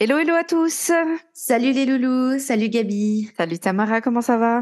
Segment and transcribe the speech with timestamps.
[0.00, 0.92] Hello, hello à tous
[1.32, 3.32] Salut les loulous, salut Gabi.
[3.36, 4.60] Salut Tamara, comment ça va?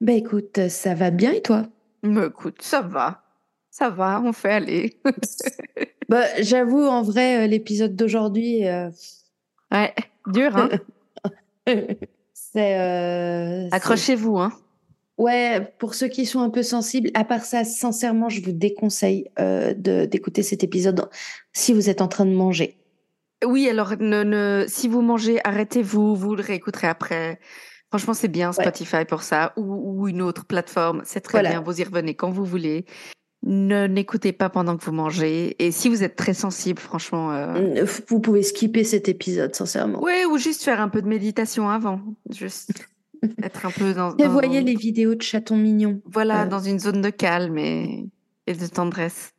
[0.00, 1.66] Bah écoute, ça va bien et toi?
[2.04, 3.24] Mais écoute, ça va.
[3.68, 5.00] Ça va, on fait aller.
[6.08, 8.64] bah j'avoue, en vrai, euh, l'épisode d'aujourd'hui...
[8.68, 8.88] Euh,
[9.72, 9.92] ouais,
[10.28, 10.68] dur, hein
[12.32, 12.78] C'est...
[12.78, 14.52] Euh, Accrochez-vous, hein
[15.18, 19.32] Ouais, pour ceux qui sont un peu sensibles, à part ça, sincèrement, je vous déconseille
[19.40, 21.10] euh, d'écouter cet épisode
[21.52, 22.78] si vous êtes en train de manger.
[23.44, 27.38] Oui, alors ne, ne, si vous mangez, arrêtez-vous, vous le réécouterez après.
[27.90, 31.80] Franchement, c'est bien Spotify pour ça, ou, ou, une autre plateforme, c'est très bien, vous
[31.80, 32.84] y revenez quand vous voulez.
[33.42, 35.54] Ne n'écoutez pas pendant que vous mangez.
[35.64, 37.30] Et si vous êtes très sensible, franchement...
[37.30, 37.82] Euh...
[37.82, 40.02] Mm, vous pouvez skipper cet épisode, sincèrement.
[40.02, 42.00] Oui, ou juste faire un peu de méditation avant.
[42.30, 42.88] Juste
[43.42, 44.16] être un peu dans...
[44.16, 46.00] Et voyez les vidéos de chatons mignons.
[46.06, 46.46] Voilà, euh.
[46.48, 48.08] dans une zone de calme et,
[48.48, 49.30] et de tendresse.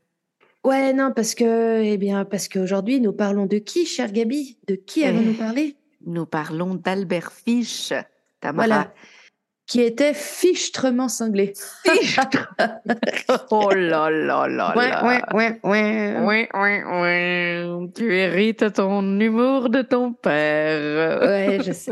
[0.67, 4.75] Ouais, non, parce que, eh bien, parce qu'aujourd'hui, nous parlons de qui, chère Gabi De
[4.75, 5.77] qui allons-nous parler?
[6.05, 7.93] Nous parlons d'Albert Fish,
[8.41, 8.67] Tamara.
[8.67, 8.93] Voilà.
[9.67, 11.53] Qui était fichtrement cinglé.
[11.83, 12.53] Fichtre
[13.51, 16.17] Oh là là là ouais, là Ouais, ouais, ouais.
[16.21, 17.89] Ouais, ouais, ouais.
[17.93, 21.21] Tu hérites ton humour de ton père.
[21.21, 21.91] Ouais, je sais.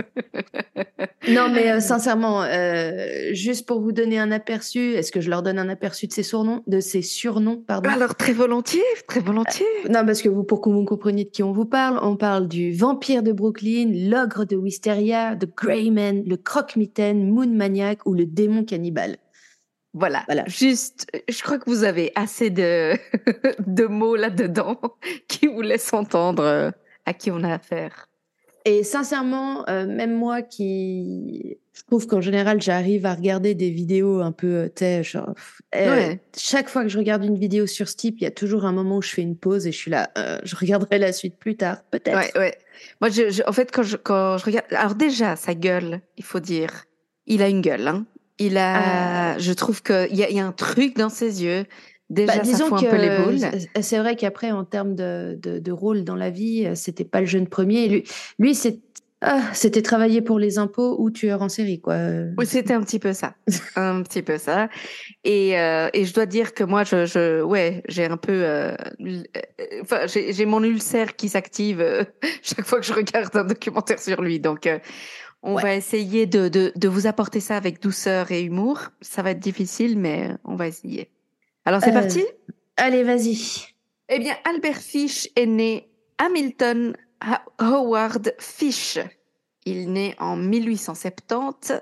[1.30, 5.44] non, mais euh, sincèrement, euh, juste pour vous donner un aperçu, est-ce que je leur
[5.44, 7.90] donne un aperçu de ces surnoms, de ces surnoms, pardon?
[7.90, 9.66] Alors très volontiers, très volontiers.
[9.86, 12.16] Euh, non, parce que vous, pour que vous compreniez de qui on vous parle, on
[12.16, 17.48] parle du vampire de Brooklyn, l'ogre de Wisteria, The Greyman, le croque-mitaine, Moon
[18.06, 19.18] Ou le démon cannibale.
[19.94, 20.44] Voilà, voilà.
[20.48, 22.94] Juste, je crois que vous avez assez de,
[23.66, 24.80] de mots là-dedans
[25.28, 26.74] qui vous laissent entendre
[27.06, 28.10] à qui on a affaire.
[28.68, 34.22] Et sincèrement, euh, même moi qui je trouve qu'en général j'arrive à regarder des vidéos
[34.22, 35.36] un peu, tu genre,
[35.76, 38.66] euh, chaque fois que je regarde une vidéo sur ce type, il y a toujours
[38.66, 41.14] un moment où je fais une pause et je suis là, euh, je regarderai la
[41.14, 42.18] suite plus tard, peut-être.
[42.18, 42.58] Ouais, ouais.
[43.02, 46.24] Moi, je, je, en fait, quand je, quand je regarde, alors déjà sa gueule, il
[46.24, 46.86] faut dire,
[47.28, 48.06] il a une gueule, hein.
[48.38, 51.66] Il a, je trouve qu'il y a, y a un truc dans ses yeux.
[52.10, 53.60] Déjà, bah, disons ça fout que un peu les boules.
[53.82, 57.28] C'est vrai qu'après, en termes de, de, de, rôle dans la vie, c'était pas le
[57.28, 57.88] jeune premier.
[57.88, 58.04] Lui,
[58.38, 58.54] lui
[59.28, 61.96] ah, c'était travailler pour les impôts ou tueur en série, quoi.
[62.38, 63.34] Oui, c'était un petit peu ça,
[63.76, 64.70] un petit peu ça.
[65.24, 68.76] Et, euh, et je dois dire que moi, je, je ouais, j'ai un peu, euh,
[69.82, 72.04] enfin, j'ai mon ulcère qui s'active euh,
[72.44, 74.40] chaque fois que je regarde un documentaire sur lui.
[74.40, 74.78] Donc, euh,
[75.48, 75.62] on Ouais.
[75.62, 78.90] va essayer de, de, de vous apporter ça avec douceur et humour.
[79.02, 81.10] Ça va être difficile, mais on va essayer.
[81.66, 82.24] Alors, c'est Euh, parti?
[82.78, 83.38] Allez, vas-y.
[84.10, 89.00] Eh bien, Albert Fish est né Hamilton Ha- Howard Fish.
[89.66, 91.74] Il naît en 1870,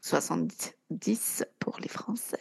[0.00, 2.40] 70 pour les Français,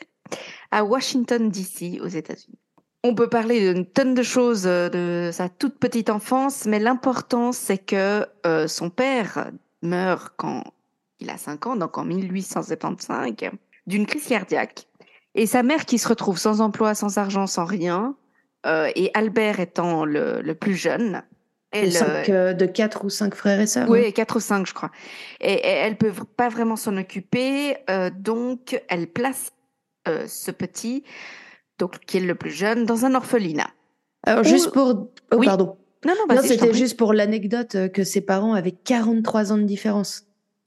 [0.71, 2.57] à Washington, D.C., aux États-Unis.
[3.05, 7.51] On peut parler d'une tonne de choses euh, de sa toute petite enfance, mais l'important,
[7.51, 9.51] c'est que euh, son père
[9.83, 10.63] meurt quand
[11.19, 13.51] il a 5 ans, donc en 1875,
[13.87, 14.87] d'une crise cardiaque.
[15.35, 18.15] Et sa mère qui se retrouve sans emploi, sans argent, sans rien,
[18.65, 21.23] euh, et Albert étant le, le plus jeune,
[21.71, 23.89] elle, cinq, euh, de quatre ou cinq frères et sœurs.
[23.89, 24.11] oui, hein.
[24.11, 24.91] 4 ou 5, je crois.
[25.41, 29.53] Et, et elle peut pas vraiment s'en occuper, euh, donc elle place
[30.07, 31.03] euh, ce petit,
[31.79, 33.71] donc qui est le plus jeune, dans un orphelinat.
[34.25, 35.09] Alors, juste pour.
[35.31, 35.47] Oh, Oui.
[35.47, 35.77] pardon.
[36.05, 39.51] Non, non, Non, je t'en c'était juste pour l'anecdote euh, que ses parents avaient 43
[39.53, 40.23] ans de différence.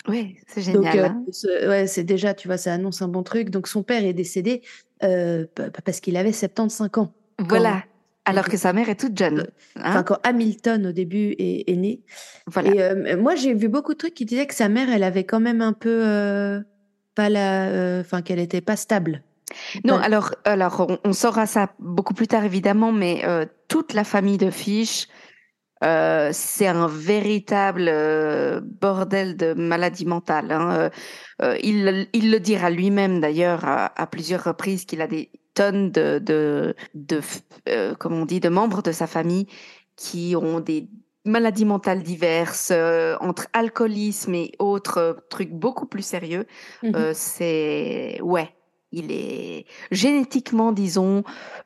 [0.09, 0.99] Oui, c'est Donc, génial.
[0.99, 1.25] euh, hein.
[1.33, 3.51] ce- ouais, c'est déjà, tu vois, ça annonce un bon truc.
[3.51, 4.63] Donc, son père est décédé
[5.03, 5.45] euh,
[5.85, 7.13] parce qu'il avait 75 ans.
[7.39, 7.83] Voilà.
[8.25, 9.47] Alors que sa mère est toute jeune.
[9.77, 9.83] hein.
[9.85, 12.01] Enfin, quand Hamilton, au début, est, est né.
[12.47, 12.71] voilà.
[12.75, 15.25] Et euh, moi, j'ai vu beaucoup de trucs qui disaient que sa mère, elle avait
[15.25, 16.63] quand même un peu.
[17.15, 17.99] pas la.
[18.01, 19.23] Enfin, qu'elle était pas stable.
[19.85, 20.05] Non, Ouais.
[20.05, 23.23] alors, alors on, on saura ça beaucoup plus tard évidemment, mais
[23.69, 25.07] toute la famille de Fish,
[25.85, 30.51] euh, c'est un véritable euh, bordel de maladie mentale.
[30.53, 30.91] hein.
[31.43, 35.31] Euh, il, le- il le dira lui-même d'ailleurs à, à plusieurs reprises qu'il a des
[35.55, 39.47] tonnes de, de, de f- comment on dit, de membres de sa famille
[39.97, 40.89] qui ont des
[41.25, 42.73] maladies mentales diverses,
[43.21, 46.47] entre alcoolisme et autres trucs beaucoup plus sérieux.
[46.95, 48.49] Euh, c'est ouais,
[48.93, 51.25] il est génétiquement, disons,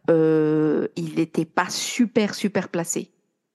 [0.08, 3.10] il n'était pas super super placé.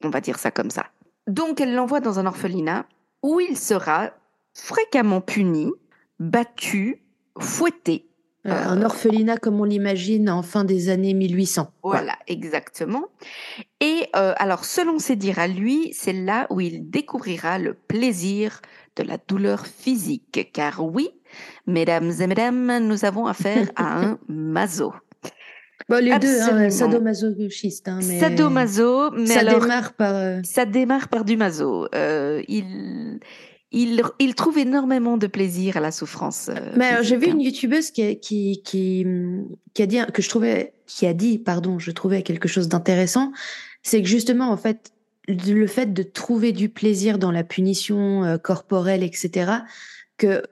[0.05, 0.85] On va dire ça comme ça.
[1.27, 2.85] Donc, elle l'envoie dans un orphelinat
[3.23, 4.11] où il sera
[4.53, 5.71] fréquemment puni,
[6.19, 7.03] battu,
[7.39, 8.07] fouetté.
[8.45, 11.71] un orphelinat comme on l'imagine en fin des années 1800.
[11.81, 13.05] Voilà, exactement.
[13.81, 18.61] Et alors, selon ses dires à lui, c'est là où il découvrira le plaisir
[18.95, 20.51] de la douleur physique.
[20.53, 21.09] Car oui,
[21.65, 24.93] mesdames et mesdames, nous avons affaire à un maso.
[25.89, 27.87] Les deux, hein, sadomasochiste.
[27.87, 28.19] Hein, mais...
[28.19, 30.15] Sadomaso, mais ça démarre par.
[30.15, 31.87] Euh, ça démarre par du maso.
[31.93, 33.19] Euh, il,
[33.71, 36.49] il, il, trouve énormément de plaisir à la souffrance.
[36.49, 39.05] Euh, mais j'ai vu une youtubeuse qui, qui, qui,
[39.73, 43.31] qui, a dit que je trouvais, qui a dit, pardon, je trouvais quelque chose d'intéressant,
[43.83, 44.91] c'est que justement, en fait,
[45.27, 49.51] le fait de trouver du plaisir dans la punition corporelle, etc.,
[50.17, 50.43] que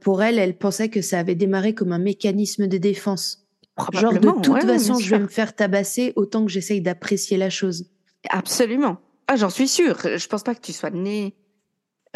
[0.00, 3.43] pour elle, elle pensait que ça avait démarré comme un mécanisme de défense.
[3.92, 7.86] Genre de toute façon, je vais me faire tabasser autant que j'essaye d'apprécier la chose.
[8.30, 8.98] Absolument.
[9.26, 9.98] Ah, j'en suis sûre.
[10.02, 11.34] Je pense pas que tu sois né.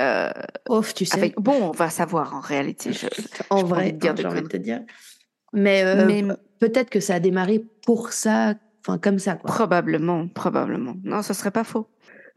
[0.01, 0.31] Euh,
[0.69, 1.35] Off, tu sais.
[1.37, 2.91] Bon, on va savoir en réalité.
[3.51, 4.83] en vrai, dire de te dire.
[5.53, 6.23] Mais, euh, Mais...
[6.61, 8.55] peut-être que ça a démarré pour ça
[9.03, 9.35] comme ça.
[9.35, 10.95] Probablement, probablement.
[11.03, 11.89] Non, ce serait pas faux.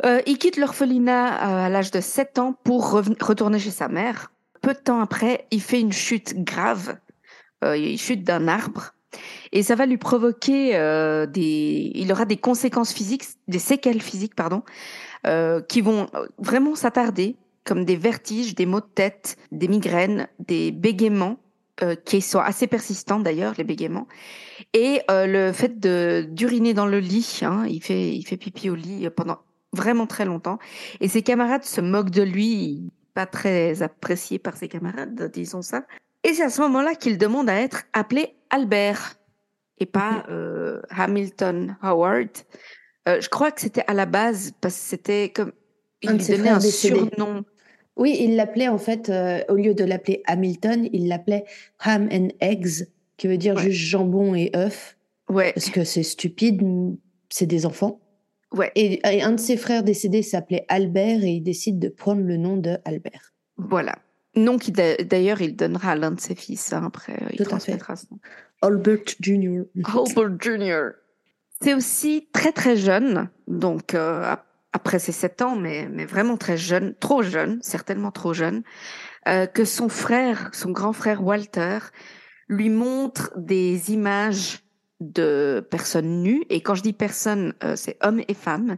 [0.06, 4.32] Euh, il quitte l'orphelinat euh, à l'âge de 7 ans pour retourner chez sa mère.
[4.62, 6.98] Peu de temps après, il fait une chute grave.
[7.64, 8.96] Il chute d'un arbre.
[9.52, 10.72] Et ça va lui provoquer
[11.30, 11.92] des...
[11.96, 14.64] Il aura des conséquences physiques, des séquelles physiques, pardon,
[15.68, 21.38] qui vont vraiment s'attarder, comme des vertiges, des maux de tête, des migraines, des bégaiements,
[22.06, 24.08] qui sont assez persistants d'ailleurs, les bégaiements.
[24.74, 28.70] Et euh, le fait de d'uriner dans le lit, hein, il fait il fait pipi
[28.70, 29.40] au lit pendant
[29.74, 30.60] vraiment très longtemps.
[31.00, 35.86] Et ses camarades se moquent de lui, pas très apprécié par ses camarades, disons ça.
[36.24, 39.18] Et c'est à ce moment-là qu'il demande à être appelé Albert
[39.80, 42.30] et pas euh, Hamilton Howard.
[43.08, 45.52] Euh, je crois que c'était à la base parce que c'était comme
[46.02, 47.44] il lui donnait un surnom.
[47.98, 51.46] Oui, il l'appelait en fait euh, au lieu de l'appeler Hamilton, il l'appelait
[51.80, 52.88] Ham and Eggs
[53.18, 54.98] qui veut dire juste jambon et œuf.
[55.30, 55.54] Ouais.
[55.54, 56.62] Parce que c'est stupide,
[57.30, 58.00] c'est des enfants.
[58.54, 58.72] Ouais.
[58.76, 62.58] Et, un de ses frères décédés s'appelait Albert et il décide de prendre le nom
[62.58, 63.34] de Albert.
[63.58, 63.96] Voilà.
[64.36, 67.18] Nom qui d'ailleurs il donnera à l'un de ses fils hein, après.
[67.32, 68.20] Il Tout transmettra ce nom.
[68.62, 69.64] Albert Jr.
[69.84, 70.90] Albert Jr.
[71.62, 74.36] C'est aussi très très jeune, donc euh,
[74.74, 78.64] après ses 7 ans, mais, mais vraiment très jeune, trop jeune, certainement trop jeune,
[79.28, 81.80] euh, que son frère, son grand frère Walter,
[82.48, 84.64] lui montre des images
[85.00, 88.78] de personnes nues, et quand je dis personnes, euh, c'est hommes et femmes,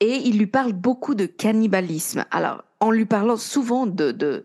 [0.00, 2.24] et il lui parle beaucoup de cannibalisme.
[2.30, 4.44] Alors, en lui parlant souvent de, de,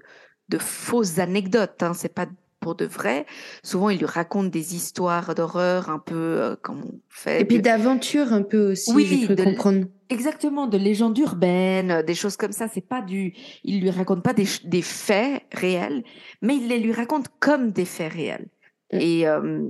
[0.50, 2.28] de fausses anecdotes, hein, c'est pas
[2.60, 3.26] pour de vrai.
[3.64, 7.42] Souvent, il lui raconte des histoires d'horreur un peu euh, comme on fait.
[7.42, 9.86] Et puis d'aventures un peu aussi, oui, de, comprendre.
[10.10, 12.68] Exactement, de légendes urbaines, des choses comme ça.
[12.68, 13.34] C'est pas du,
[13.64, 16.04] il lui raconte pas des, des faits réels,
[16.42, 18.48] mais il les lui raconte comme des faits réels.
[18.92, 18.98] Mm.
[19.00, 19.68] Et euh,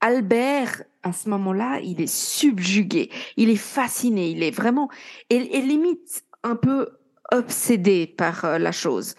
[0.00, 4.88] Albert, à ce moment-là, il est subjugué, il est fasciné, il est vraiment,
[5.30, 6.88] et, limite un peu
[7.32, 9.14] obsédé par euh, la chose.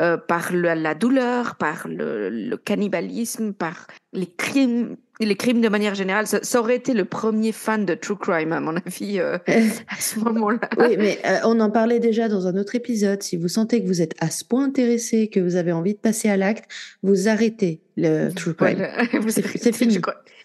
[0.00, 6.26] Euh, par la douleur, par le, cannibalisme, par les crimes, les crimes de manière générale.
[6.26, 10.18] Ça, aurait été le premier fan de True Crime, à mon avis, euh, à ce
[10.18, 10.68] moment-là.
[10.78, 13.22] Oui, mais euh, on en parlait déjà dans un autre épisode.
[13.22, 16.00] Si vous sentez que vous êtes à ce point intéressé, que vous avez envie de
[16.00, 16.68] passer à l'acte,
[17.04, 18.88] vous arrêtez le True Crime.
[19.28, 20.00] C'est fini.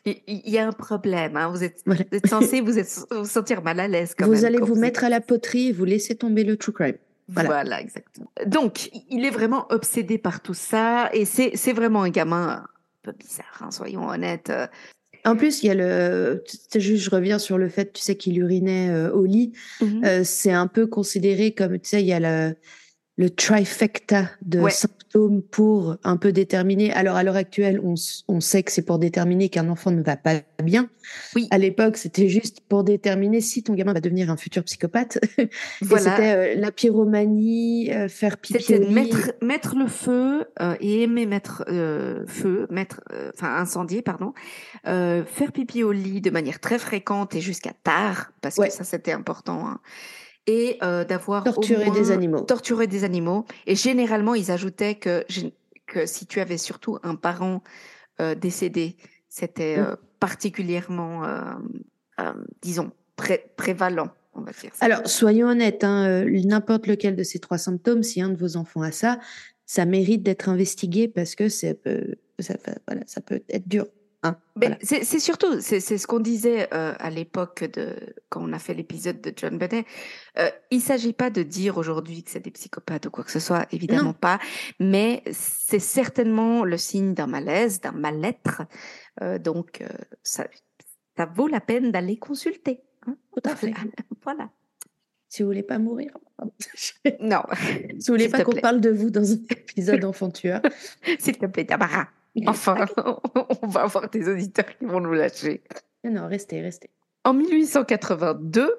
[0.05, 1.38] Il y a un problème.
[1.38, 1.50] Hein.
[1.50, 1.81] Vous, êtes,
[2.27, 2.73] censé vous,
[3.09, 4.13] vous sentir mal à l'aise.
[4.19, 6.97] Vous allez vous mettre à la poterie et vous laissez tomber le True Crime.
[7.29, 7.81] Voilà.
[7.81, 8.31] exactement.
[8.45, 12.65] Donc, il est vraiment obsédé par tout ça et c'est vraiment un gamin un
[13.03, 14.51] peu bizarre, hein, soyons honnêtes.
[15.25, 16.43] En plus, il y a le.
[16.75, 19.53] Juste, je reviens sur le fait, tu sais, qu'il urinait euh, au lit.
[19.81, 22.55] Mmh euh, c'est un peu considéré comme, tu sais, il y a le,
[23.19, 26.93] le trifecta de symptômes pour un peu déterminer.
[26.93, 27.95] Alors à l'heure actuelle, on,
[28.29, 30.89] on, sait que c'est pour déterminer qu'un enfant ne va pas bien.
[31.35, 31.49] Oui.
[31.51, 35.19] À l'époque, c'était juste pour déterminer si ton gamin va devenir un futur psychopathe.
[35.81, 36.15] Voilà.
[36.15, 41.25] C'était euh, la pyromanie, euh, faire pipi C'était mettre, mettre le feu euh, et aimer
[41.25, 41.65] mettre
[42.25, 43.01] feu, mettre,
[43.33, 44.33] enfin incendier, pardon,
[44.85, 49.11] faire pipi au lit de manière très fréquente et jusqu'à tard, parce que ça c'était
[49.11, 49.67] important.
[49.67, 49.79] Hein
[50.49, 52.41] et euh, d'avoir torturé des animaux.
[52.41, 53.45] Torturer des animaux.
[53.67, 55.23] Et généralement, ils ajoutaient que,
[55.85, 57.61] que si tu avais surtout un parent
[58.19, 58.97] euh, décédé,
[59.29, 59.81] c'était mmh.
[59.81, 61.21] euh, particulièrement,
[62.63, 62.91] disons,
[63.55, 64.09] prévalent.
[64.33, 68.29] On va dire Alors, soyons honnêtes, hein, n'importe lequel de ces trois symptômes, si un
[68.29, 69.19] de vos enfants a ça,
[69.65, 72.55] ça mérite d'être investigué parce que ça peut, ça,
[72.87, 73.85] voilà, ça peut être dur.
[74.21, 74.35] Hein,
[74.81, 77.95] c'est surtout, c'est ce qu'on disait euh, à l'époque de
[78.27, 79.85] quand on a fait l'épisode de John Benet.
[80.38, 83.31] Euh, il ne s'agit pas de dire aujourd'hui que c'est des psychopathes ou quoi que
[83.31, 84.39] ce soit, évidemment pas,
[84.77, 88.63] mais c'est certainement le signe d'un malaise, d'un mal-être.
[89.21, 89.83] Euh, donc,
[90.21, 90.47] ça,
[91.15, 92.81] ça vaut la peine d'aller consulter.
[93.07, 93.73] Hein, Tout à fait.
[94.23, 94.49] voilà.
[95.29, 96.11] Si vous voulez pas mourir.
[97.21, 97.43] non.
[97.99, 100.61] Si vous voulez pas qu'on parle de vous dans un épisode enfant tueur.
[101.19, 102.09] S'il te plaît, Tamara.
[102.48, 102.86] Enfin,
[103.62, 105.63] on va avoir des auditeurs qui vont nous lâcher.
[106.03, 106.89] Non, restez, restez.
[107.24, 108.75] En 1882,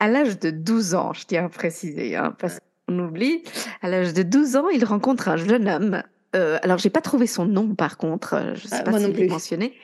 [0.00, 3.42] à l'âge de 12 ans, je tiens à préciser, hein, parce qu'on oublie,
[3.82, 6.02] à l'âge de 12 ans, il rencontre un jeune homme.
[6.36, 8.98] Euh, alors, j'ai pas trouvé son nom, par contre, euh, je ne sais ah, pas
[8.98, 9.74] s'il est mentionné,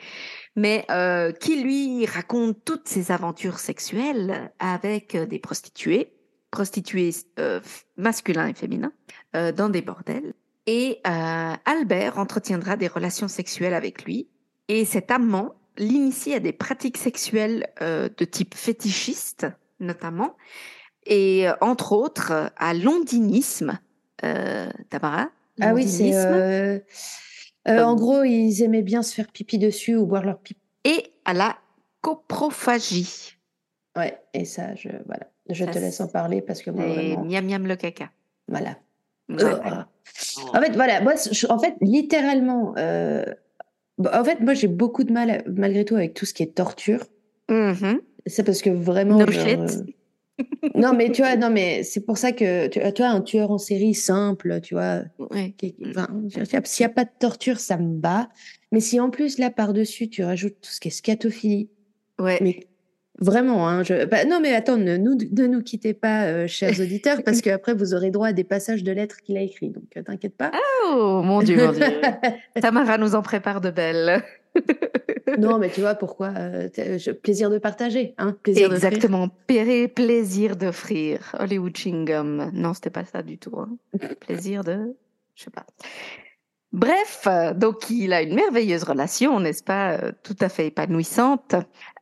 [0.55, 6.13] mais euh, qui lui raconte toutes ses aventures sexuelles avec des prostituées,
[6.51, 7.11] prostituées
[7.97, 8.93] masculins et féminins,
[9.33, 10.33] dans des bordels.
[10.67, 14.27] Et euh, Albert entretiendra des relations sexuelles avec lui.
[14.67, 19.47] Et cet amant l'initie à des pratiques sexuelles euh, de type fétichiste,
[19.79, 20.35] notamment,
[21.05, 23.79] et euh, entre autres à l'ondinisme.
[24.89, 25.29] Tamara?
[25.61, 26.81] Ah oui, c'est.
[27.67, 30.59] en gros, ils aimaient bien se faire pipi dessus ou boire leur pipi.
[30.83, 31.57] Et à la
[32.01, 33.37] coprophagie.
[33.95, 35.27] Ouais, et ça, je, voilà.
[35.49, 38.09] je te laisse en parler parce que moi, et miam miam le caca.
[38.47, 38.77] Voilà.
[39.29, 41.13] En fait, voilà, moi,
[41.49, 43.25] en fait, littéralement, euh,
[43.99, 47.05] en fait, moi, j'ai beaucoup de mal, malgré tout, avec tout ce qui est torture.
[47.49, 47.99] Mm-hmm.
[48.25, 49.19] C'est parce que vraiment.
[49.21, 49.67] Euh,
[50.75, 53.57] non, mais tu vois, non, mais c'est pour ça que tu, vois, un tueur en
[53.57, 55.03] série simple, tu vois.
[55.59, 58.29] S'il n'y a pas de torture, ça me bat.
[58.71, 61.69] Mais si en plus, là, par-dessus, tu rajoutes tout ce qui est scatophilie.
[62.19, 62.39] Ouais.
[62.41, 62.67] Mais
[63.19, 64.05] Vraiment, hein, je...
[64.05, 67.73] Bah, non mais attends, ne nous, ne nous quittez pas, euh, chers auditeurs, parce qu'après
[67.73, 70.51] vous aurez droit à des passages de lettres qu'il a écrits, donc euh, t'inquiète pas.
[70.85, 71.85] Oh mon dieu, mon dieu.
[72.61, 74.21] Tamara nous en prépare de belles.
[75.37, 76.69] non mais tu vois pourquoi euh,
[77.23, 81.35] Plaisir de partager, hein plaisir Exactement, plaisir d'offrir.
[81.39, 82.51] Hollywood Chingum.
[82.53, 83.57] Non, c'était pas ça du tout.
[83.57, 83.77] Hein.
[84.19, 84.95] plaisir de,
[85.35, 85.65] je sais pas.
[86.75, 91.55] Bref, donc il a une merveilleuse relation, n'est-ce pas, euh, tout à fait épanouissante.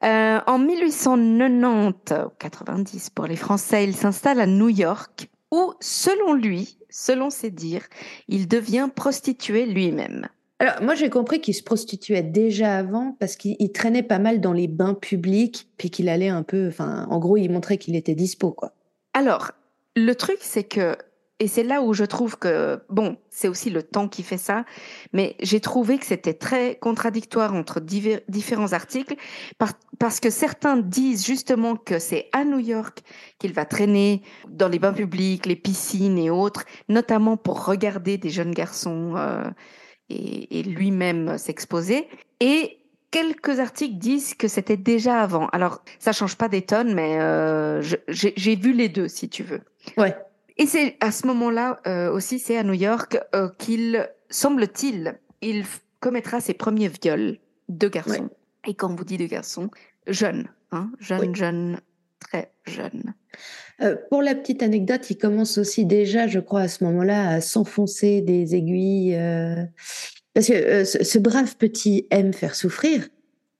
[0.03, 6.80] Euh, en 1890, 90 pour les Français, il s'installe à New York où, selon lui,
[6.89, 7.86] selon ses dires,
[8.27, 10.27] il devient prostitué lui-même.
[10.58, 14.53] Alors, moi, j'ai compris qu'il se prostituait déjà avant parce qu'il traînait pas mal dans
[14.53, 18.15] les bains publics, puis qu'il allait un peu, enfin, en gros, il montrait qu'il était
[18.15, 18.74] dispo, quoi.
[19.13, 19.51] Alors,
[19.96, 20.98] le truc, c'est que
[21.39, 24.65] et c'est là où je trouve que, bon, c'est aussi le temps qui fait ça,
[25.13, 29.15] mais j'ai trouvé que c'était très contradictoire entre différents articles,
[29.99, 32.99] parce que certains disent justement que c'est à New York
[33.39, 38.29] qu'il va traîner dans les bains publics, les piscines et autres, notamment pour regarder des
[38.29, 39.43] jeunes garçons euh,
[40.09, 42.07] et, lui-même s'exposer.
[42.39, 42.77] Et
[43.09, 45.47] quelques articles disent que c'était déjà avant.
[45.47, 49.61] Alors, ça change pas des tonnes, mais euh, j'ai vu les deux, si tu veux.
[49.97, 50.15] Ouais.
[50.57, 55.65] Et c'est à ce moment-là euh, aussi, c'est à New York euh, qu'il, semble-t-il, il
[56.00, 58.29] commettra ses premiers viols de garçons.
[58.67, 59.69] Et quand vous dit de garçons,
[60.07, 61.79] jeunes, hein, jeunes, jeunes,
[62.19, 63.13] très jeunes.
[63.81, 67.41] Euh, pour la petite anecdote, il commence aussi déjà, je crois, à ce moment-là, à
[67.41, 69.17] s'enfoncer des aiguilles.
[70.33, 73.07] Parce que ce brave petit aime faire souffrir,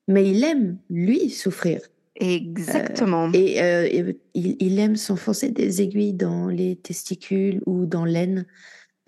[0.08, 1.82] mais il aime, lui, souffrir.
[2.16, 3.32] Exactement.
[3.34, 8.46] Euh, et, il, aime s'enfoncer des aiguilles dans les testicules ou dans l'aine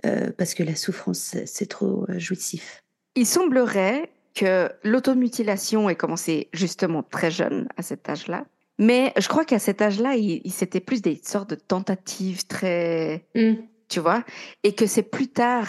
[0.06, 2.84] euh, parce que la souffrance, c'est trop euh, jouissif.
[3.16, 8.46] Il semblerait que l'automutilation ait commencé justement très jeune, à cet âge-là.
[8.78, 13.26] Mais je crois qu'à cet âge-là, il, c'était plus des sortes de tentatives très...
[13.36, 13.54] Mmh.
[13.88, 14.26] Tu vois
[14.64, 15.68] Et que c'est plus tard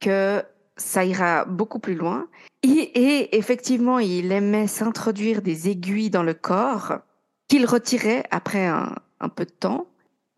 [0.00, 0.42] que
[0.78, 2.26] ça ira beaucoup plus loin.
[2.62, 6.98] Et, effectivement, il aimait s'introduire des aiguilles dans le corps
[7.46, 9.86] qu'il retirait après un, peu de temps,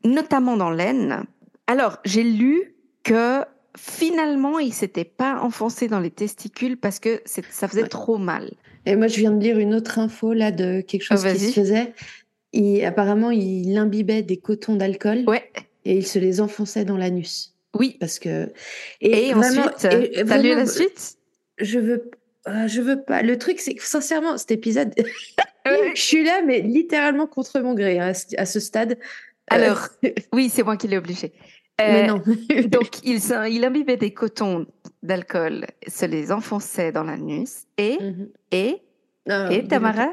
[0.05, 1.25] notamment dans l'aine.
[1.67, 3.45] Alors, j'ai lu que
[3.77, 8.53] finalement, il s'était pas enfoncé dans les testicules parce que ça faisait trop mal.
[8.87, 11.39] Et moi, je viens de lire une autre info là de quelque chose oh, qui
[11.39, 11.95] se faisait.
[12.85, 15.25] Apparemment, il imbibait des cotons d'alcool.
[15.27, 15.51] Ouais.
[15.85, 17.50] Et il se les enfonçait dans l'anus.
[17.79, 17.97] Oui.
[18.01, 18.53] Parce que.
[19.01, 21.17] Et, ensuite, t'as lu la suite?
[21.59, 22.11] Je veux.
[22.49, 23.23] Euh, je veux pas.
[23.23, 24.95] Le truc, c'est que sincèrement, cet épisode,
[25.95, 28.93] je suis là, mais littéralement contre mon gré hein, à ce stade.
[28.93, 29.89] Euh, Alors,
[30.33, 31.33] oui, c'est moi qui l'ai obligé.
[31.79, 32.23] mais non.
[32.67, 34.67] donc, il, il imbibait des cotons
[35.03, 37.99] d'alcool, se les enfonçait dans l'anus et.
[38.01, 38.29] Mhm.
[38.53, 38.83] Et.
[39.51, 40.13] et Tamara?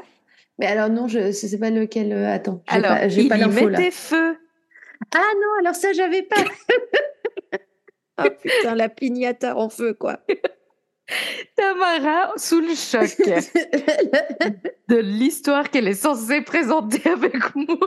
[0.58, 2.12] Mais alors, non, je ne sais pas lequel.
[2.12, 2.62] Euh, attends.
[2.66, 4.36] Alors, pas, il pas y mettait feu.
[5.14, 6.36] Ah non, alors ça, j'avais pas.
[8.18, 10.20] Oh putain, la pignata en feu, quoi.
[11.56, 13.16] Tamara, sous le choc
[14.88, 17.78] de l'histoire qu'elle est censée présenter avec moi.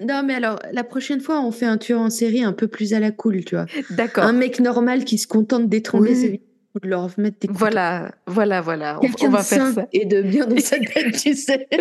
[0.00, 2.94] Non, mais alors, la prochaine fois, on fait un tueur en série un peu plus
[2.94, 3.66] à la cool, tu vois.
[3.90, 4.24] D'accord.
[4.24, 6.48] Un mec normal qui se contente d'étrangler ses victimes
[6.82, 7.58] de leur mettre des coups.
[7.58, 8.96] Voilà, voilà, voilà.
[8.98, 9.86] On, Quelqu'un on va de faire sain ça.
[9.92, 11.68] Et de bien dans sa tête, tu sais.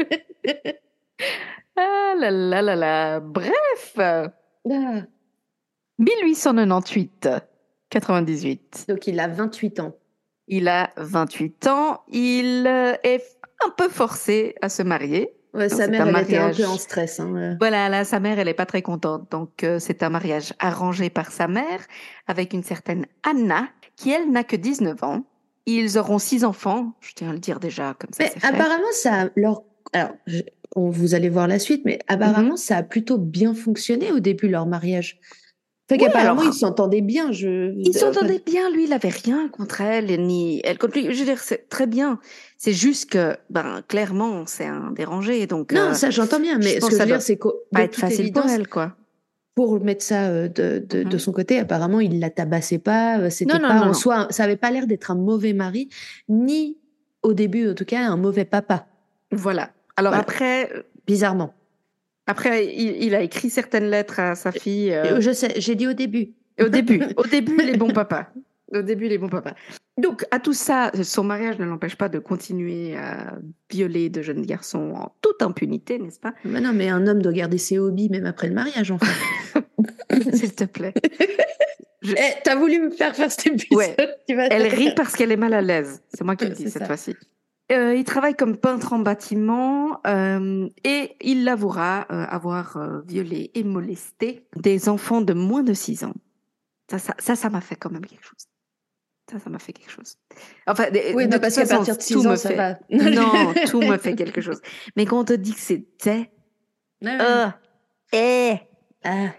[1.78, 3.20] Ah là là là là.
[3.22, 4.26] Bref, Ah,
[6.00, 7.30] 1898,
[7.90, 8.86] 98.
[8.90, 9.96] Donc, il a 28 ans.
[10.48, 12.02] Il a 28 ans.
[12.12, 12.68] Il
[13.04, 13.24] est
[13.66, 15.30] un peu forcé à se marier.
[15.54, 17.20] Ouais, sa mère, un elle était un peu en stress.
[17.20, 17.58] Hein.
[17.60, 19.30] Voilà, là, sa mère, elle est pas très contente.
[19.32, 21.82] Donc, euh, c'est un mariage arrangé par sa mère
[22.28, 23.68] avec une certaine Anna,
[23.98, 25.26] qui, elle, n'a que 19 ans.
[25.66, 26.94] Ils auront six enfants.
[27.02, 28.48] Je tiens à le dire déjà, comme ça, Mais fait.
[28.48, 29.64] apparemment, ça a leur.
[29.94, 30.42] Alors, je-
[30.78, 34.48] on, vous allez voir la suite, mais apparemment, ça a plutôt bien fonctionné au début,
[34.48, 35.20] leur mariage.
[35.92, 37.34] Fait Oui, qu'apparemment, alors- ils s'entendaient bien.
[37.34, 37.74] Je...
[37.78, 41.14] Ils de- s'entendaient bien, lui, il avait rien contre elle, ni elle contre lui.
[41.14, 42.18] Je veux dire, c'est très bien.
[42.58, 46.66] C'est juste que, ben, clairement, c'est un dérangé, donc Non, euh, ça, j'entends bien, je
[46.66, 48.70] mais pense ce que que je veux dire, c'est qu'au pas être facile pour elle,
[48.70, 48.96] quoi.
[49.54, 51.20] pour mettre ça euh, de, de, de Mhm.
[51.20, 53.20] son côté, apparemment, il la tabassait pas.
[53.20, 53.94] euh, C'était pas non, en non.
[53.94, 55.90] soi, ça avait pas l'air d'être un mauvais mari,
[56.30, 56.78] ni
[57.22, 58.88] au début, en tout cas, un mauvais papa.
[59.34, 59.72] Voilà.
[59.98, 60.22] Alors Voilà.
[60.24, 61.54] après, euh, Bizarrement.
[62.32, 64.92] Après, il, il a écrit certaines lettres à sa fille.
[64.92, 66.34] euh, Euh, Je sais, j'ai dit au début.
[66.60, 68.28] Au début, au début, les bons papas.
[68.74, 69.54] Au début, les bons papas.
[69.98, 73.34] Donc, à tout ça, son mariage ne l'empêche pas de continuer à
[73.70, 76.34] violer de jeunes garçons en toute impunité, n'est-ce pas?
[76.46, 79.12] Mais non, mais un homme doit garder ses hobbies même après le mariage, enfin.
[80.34, 80.94] S'il te plaît.
[82.02, 83.78] Je- Eh, t'as voulu me faire faire cet épisode.
[83.78, 83.96] Ouais.
[84.28, 86.02] tu vas- Elle rit parce qu'elle est mal à l'aise.
[86.14, 87.16] C'est moi qui le dis cette fois-ci.
[87.72, 93.64] Euh, il travaille comme peintre en bâtiment euh, et il l'avouera euh, avoir violé et
[93.64, 96.14] molesté des enfants de moins de 6 ans.
[96.90, 98.48] Ça, ça, m'a fait quand même quelque chose.
[99.32, 100.18] Ça, ça m'a fait quelque chose.
[100.68, 102.80] Enfin, Oui, de parce qu'à partir de tout 6 ans, me ça fait- va.
[102.90, 104.60] Non, tout me fait quelque chose.
[104.98, 106.30] Mais quand on te dit que c'était,
[108.12, 108.54] eh,
[109.06, 109.30] Ah.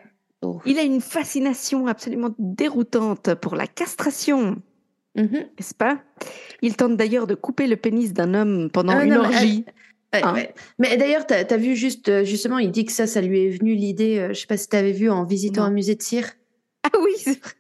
[0.41, 0.61] Oh.
[0.65, 4.62] il a une fascination absolument déroutante pour la castration,
[5.14, 5.28] Mhm.
[5.59, 6.01] n'est-ce pas?
[6.62, 9.64] Il tente d'ailleurs de couper le pénis d'un homme pendant Ah, une non, mais orgie.
[10.14, 10.35] Ouais, Hein.
[10.35, 10.55] ouais.
[10.79, 13.51] Mais d'ailleurs, t'as as vu juste, euh, justement, il dit que ça, ça lui est
[13.51, 15.68] venu l'idée, euh, je sais pas si t'avais vu en visitant Non.
[15.68, 16.31] un musée de cire.
[16.85, 17.51] Ah oui, c'est vrai.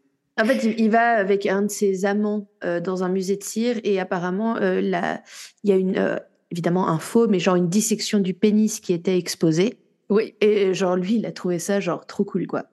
[0.40, 3.76] En fait, il, va avec un de ses amants euh, dans un musée de cire
[3.84, 6.16] et apparemment, euh, il y a une, euh,
[6.50, 9.76] évidemment un faux, mais genre une dissection du pénis qui était exposée.
[10.08, 10.34] oui.
[10.40, 12.64] Et genre, lui, il a trouvé ça genre trop cool, quoi.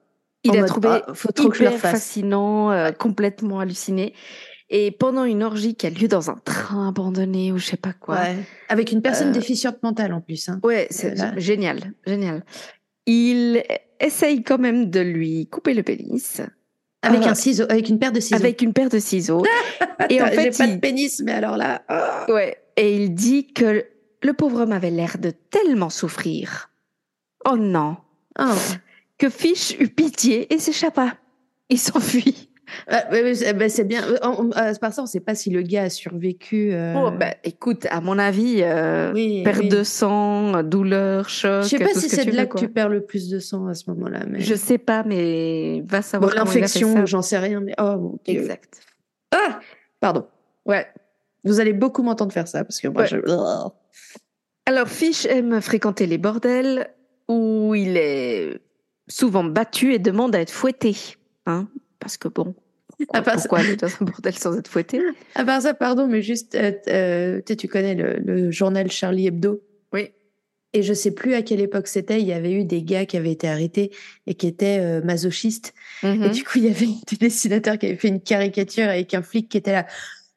[0.42, 4.14] Il En a mode, trouvé ah, faut trop que je le hyper fascinant, complètement halluciné.
[4.72, 7.92] Et pendant une orgie qui a lieu dans un train abandonné ou je sais pas
[7.92, 8.14] quoi.
[8.20, 8.36] Ouais.
[8.68, 10.48] Avec une personne Euh, déficiente mentale en plus.
[10.48, 10.60] Hein.
[10.62, 11.32] Ouais, c'est là.
[11.36, 12.44] génial, génial.
[13.06, 13.64] Il
[13.98, 16.40] essaye quand même de lui couper le pénis
[17.02, 18.36] Avec euh, un ciseau, avec une paire de ciseaux.
[18.36, 19.42] avec une paire de ciseaux.
[20.08, 21.82] et en fait, pas il- de pénis, mais alors là.
[21.88, 22.26] ah.
[22.28, 22.56] Ouais.
[22.76, 23.84] Et il dit que
[24.22, 26.70] le pauvre homme avait l'air de tellement souffrir.
[27.44, 27.96] Oh non.
[28.38, 28.44] Oh.
[29.18, 31.16] Que Fish eut pitié et s'échappa.
[31.70, 32.49] Il s'enfuit.
[32.90, 34.02] Ouais, ouais, c'est bah, c'est bien.
[34.04, 36.72] Euh, on- on- euh, par ça, on sait pas si le gars a survécu.
[36.72, 39.68] euh, Oh, bah, écoute, à mon avis, euh, oui, perte oui.
[39.68, 41.62] de sang, douleur, choc.
[41.64, 43.74] Je sais pas si c'est de là que tu perds le plus de sang à
[43.74, 44.20] ce moment-là.
[44.28, 44.40] Mais...
[44.40, 48.40] Je sais pas, mais va savoir l'infection, j'en sais rien, mais oh mon dieu.
[48.40, 48.80] Exact.
[49.32, 49.60] Ah
[50.00, 50.26] Pardon.
[50.66, 50.86] Ouais.
[51.44, 53.08] Vous allez beaucoup m'entendre faire ça parce que moi, Ouais.
[53.08, 53.16] je.
[54.66, 56.88] Alors, Fish aime fréquenter les bordels
[57.28, 58.60] où il est
[59.08, 60.96] souvent battu et demande à être fouetté.
[61.46, 61.68] Hein
[62.00, 62.54] parce que bon,
[63.12, 65.00] À part ça- aller dans un bordel sans être fouetté?
[65.34, 69.62] À part ça, pardon, mais juste, euh, euh, tu connais le, le journal Charlie Hebdo?
[69.92, 70.08] Oui.
[70.72, 72.20] Et je sais plus à quelle époque c'était.
[72.20, 73.90] Il y avait eu des gars qui avaient été arrêtés
[74.26, 75.74] et qui étaient euh, masochistes.
[76.02, 76.30] Et Mhm.
[76.30, 79.48] du coup, il y avait des dessinateurs qui avaient fait une caricature avec un flic
[79.48, 79.86] qui était là.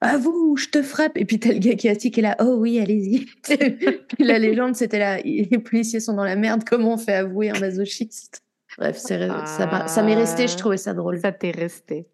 [0.02, 1.18] Ah vous, je te frappe.
[1.18, 2.36] Et puis t'as le gars qui est assis qui est là.
[2.42, 3.26] Oh oui, allez-y.
[3.48, 5.20] Puis la légende, c'était là.
[5.22, 6.64] Les policiers sont dans la merde.
[6.66, 8.42] Comment on fait avouer un masochiste?
[8.78, 10.48] Bref, ça m'est resté.
[10.48, 11.20] Je trouvais ça drôle.
[11.20, 12.08] Ça t'est resté.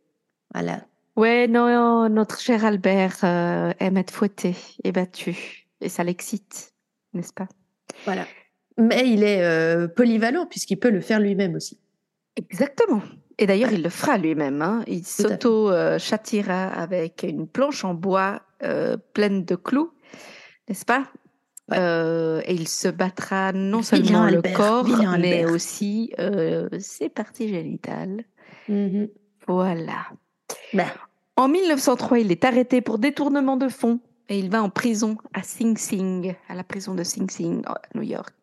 [0.53, 0.85] Voilà.
[1.15, 5.67] Ouais, non, notre cher Albert euh, aime être fouetté et battu.
[5.81, 6.73] Et ça l'excite,
[7.13, 7.47] n'est-ce pas?
[8.05, 8.25] Voilà.
[8.77, 11.79] Mais il est euh, polyvalent puisqu'il peut le faire lui-même aussi.
[12.37, 13.01] Exactement.
[13.37, 14.61] Et d'ailleurs, il le fera lui-même.
[14.61, 14.83] hein.
[14.87, 19.91] Il s'auto-châtira avec une planche en bois euh, pleine de clous,
[20.67, 21.03] n'est-ce pas?
[21.73, 25.51] Euh, Et il se battra non seulement le Albert, corps, mais Albert.
[25.51, 28.23] aussi euh, ses parties génitales.
[28.67, 29.09] Mhm.
[29.47, 30.07] Voilà.
[30.73, 30.85] Bah,
[31.37, 35.41] En 1903, il est arrêté pour détournement de fonds et il va en prison à
[35.43, 38.33] Sing Sing, à la prison de Sing Sing, à New York.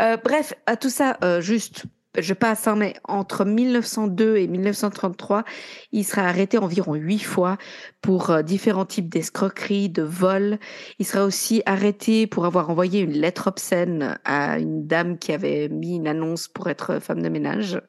[0.00, 1.84] Euh, bref, à tout ça, juste
[2.18, 5.44] je passe, hein, mais entre 1902 et 1933,
[5.92, 7.56] il sera arrêté environ huit fois
[8.00, 10.58] pour euh, différents types d'escroqueries, de vols.
[10.98, 15.68] Il sera aussi arrêté pour avoir envoyé une lettre obscène à une dame qui avait
[15.68, 17.80] mis une annonce pour être femme de ménage.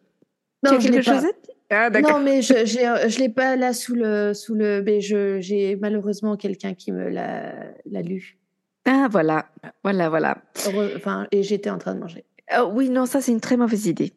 [0.64, 1.26] Non, quelque chose
[1.72, 4.84] ah, non, mais je ne l'ai pas là sous le sous le.
[4.84, 8.38] Mais j'ai malheureusement quelqu'un qui me l'a lu.
[8.86, 9.48] Ah voilà,
[9.84, 10.38] voilà, voilà.
[10.96, 12.24] Enfin, et j'étais en train de manger.
[12.58, 14.14] Oh, oui, non, ça c'est une très mauvaise idée.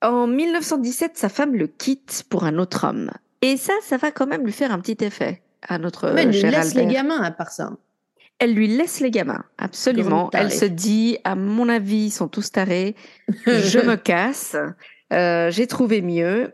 [0.00, 3.10] En 1917, sa femme le quitte pour un autre homme.
[3.42, 6.30] Et ça, ça va quand même lui faire un petit effet à notre Mais elle
[6.30, 7.72] lui laisse les gamins à part ça.
[8.38, 10.30] Elle lui laisse les gamins, absolument.
[10.32, 12.94] Elle se dit, à mon avis, ils sont tous tarés.
[13.46, 14.56] Je me casse.
[15.12, 16.52] Euh, j'ai trouvé mieux.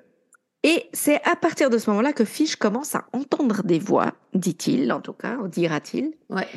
[0.63, 4.91] Et c'est à partir de ce moment-là que Fish commence à entendre des voix, dit-il
[4.93, 6.15] en tout cas, dira-t-il.
[6.31, 6.49] Ouais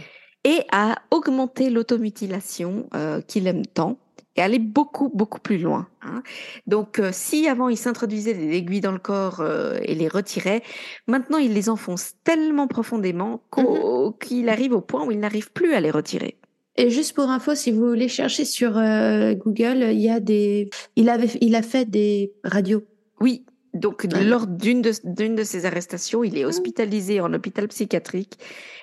[0.47, 3.97] et à augmenter l'automutilation euh, qu'il aime tant
[4.37, 5.89] et aller beaucoup, beaucoup plus loin.
[6.01, 6.23] Hein.
[6.67, 10.63] Donc, euh, si avant il s'introduisait des aiguilles dans le corps euh, et les retirait,
[11.05, 14.17] maintenant il les enfonce tellement profondément mm-hmm.
[14.19, 16.37] qu'il arrive au point où il n'arrive plus à les retirer.
[16.77, 21.09] Et juste pour info, si vous voulez chercher sur Google, il y a des, il
[21.09, 22.83] avait, il a fait des radios.
[23.19, 23.43] Oui,
[23.79, 26.47] donc, lors d'une de, d'une de ses arrestations, il est mmh.
[26.47, 28.37] hospitalisé en hôpital psychiatrique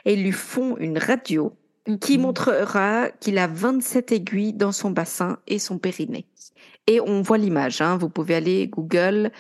[0.04, 1.52] et ils lui font une radio
[2.00, 2.20] qui mmh.
[2.20, 6.26] montrera qu'il a 27 aiguilles dans son bassin et son périnée.
[6.87, 7.96] Et on voit l'image, hein.
[7.96, 9.30] vous pouvez aller Google,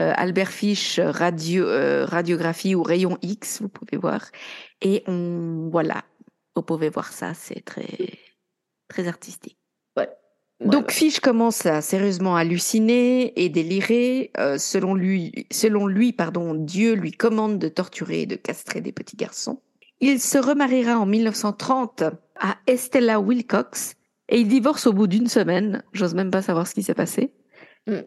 [0.00, 4.26] euh, Albert Fish, radio, euh, radiographie ou rayon X, vous pouvez voir.
[4.80, 6.04] Et on, voilà,
[6.56, 8.18] vous pouvez voir ça, c'est très,
[8.88, 9.59] très artistique.
[10.60, 14.30] Donc Fish commence à sérieusement halluciner et délirer.
[14.38, 18.92] Euh, selon lui, selon lui, pardon, Dieu lui commande de torturer et de castrer des
[18.92, 19.62] petits garçons.
[20.00, 22.04] Il se remariera en 1930
[22.38, 23.94] à Estella Wilcox
[24.28, 25.82] et il divorce au bout d'une semaine.
[25.92, 27.32] J'ose même pas savoir ce qui s'est passé.
[27.86, 28.00] Mm.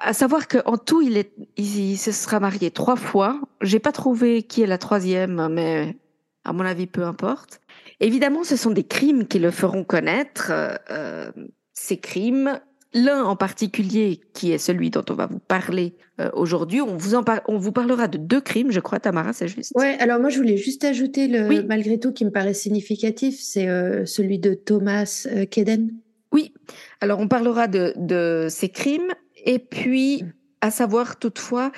[0.00, 3.40] À savoir qu'en tout, il, est, il, se sera marié trois fois.
[3.62, 5.96] J'ai pas trouvé qui est la troisième, mais
[6.44, 7.60] à mon avis, peu importe.
[8.00, 10.52] Évidemment, ce sont des crimes qui le feront connaître.
[10.90, 11.30] Euh,
[11.76, 12.58] ces crimes.
[12.94, 17.14] L'un en particulier, qui est celui dont on va vous parler euh, aujourd'hui, on vous
[17.14, 19.72] en on vous parlera de deux crimes, je crois, Tamara, c'est juste.
[19.74, 23.68] Ouais, alors moi je voulais juste ajouter le malgré tout qui me paraît significatif, c'est
[23.68, 25.90] euh, celui de Thomas euh, Keden.
[26.32, 26.54] Oui,
[27.02, 29.12] alors on parlera de, de ces crimes
[29.44, 30.24] et puis
[30.62, 31.72] à savoir toutefois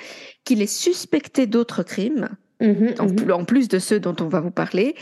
[0.45, 2.29] qu'il est suspecté d'autres crimes,
[2.61, 4.95] mmh en, mmh en, plus de ceux dont on va vous parler.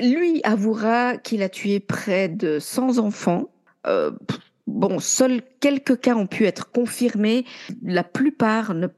[0.00, 3.48] lui avouera qu'il a tué près de 100 enfants
[3.86, 4.12] euh,
[4.66, 7.44] bon, seuls quelques cas ont pu être confirmés.
[7.82, 8.88] La plupart ne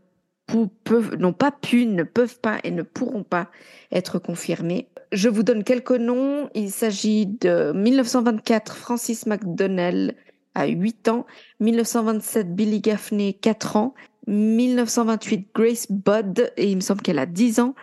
[1.18, 3.48] n'ont pas pu, ne peuvent pas et ne pourront pas
[3.92, 4.88] être confirmés.
[5.12, 6.50] Je vous donne quelques noms.
[6.54, 10.16] Il s'agit de 1924, Francis McDonnell
[10.54, 11.26] à 8 ans,
[11.60, 13.94] 1927, Billy Gaffney, 4 ans,
[14.26, 17.74] 1928, Grace Budd, et il me semble qu'elle a 10 ans,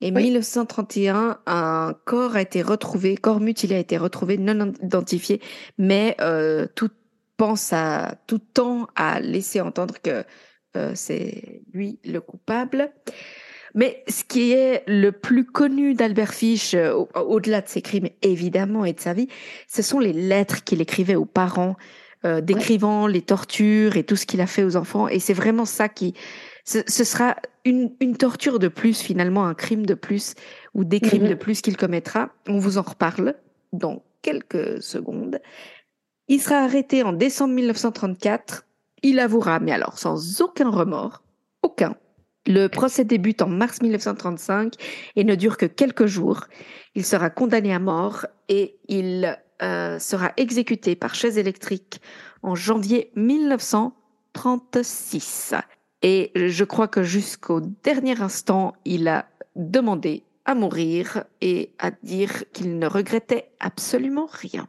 [0.00, 5.40] et 1931, un corps a été retrouvé, corps mutilé a été retrouvé, non identifié,
[5.78, 6.90] mais euh, tout
[7.36, 10.24] pense à tout temps à laisser entendre que
[10.76, 12.92] euh, c'est lui le coupable.
[13.76, 18.84] Mais ce qui est le plus connu d'Albert Fish, euh, au-delà de ses crimes évidemment
[18.84, 19.28] et de sa vie,
[19.68, 21.76] ce sont les lettres qu'il écrivait aux parents,
[22.42, 25.08] décrivant les tortures et tout ce qu'il a fait aux enfants.
[25.08, 26.14] Et c'est vraiment ça qui,
[26.64, 30.34] ce, sera une, torture de plus, finalement, un crime de plus
[30.72, 31.38] ou des crimes de mhm.
[31.38, 32.30] plus qu'il commettra.
[32.48, 33.34] On vous en reparle
[33.72, 35.40] dans quelques secondes.
[36.28, 38.64] Il sera arrêté en décembre 1934.
[39.02, 41.22] Il avouera, mais alors sans aucun remords,
[41.62, 41.96] aucun.
[42.46, 44.72] Le procès débute en mars 1935
[45.16, 46.44] et ne dure que quelques jours.
[46.94, 52.00] Il sera condamné à mort et il euh, sera exécuté par chaise électrique
[52.42, 55.54] en janvier 1936.
[56.06, 62.44] Et je crois que jusqu'au dernier instant, il a demandé à mourir et à dire
[62.52, 64.68] qu'il ne regrettait absolument rien.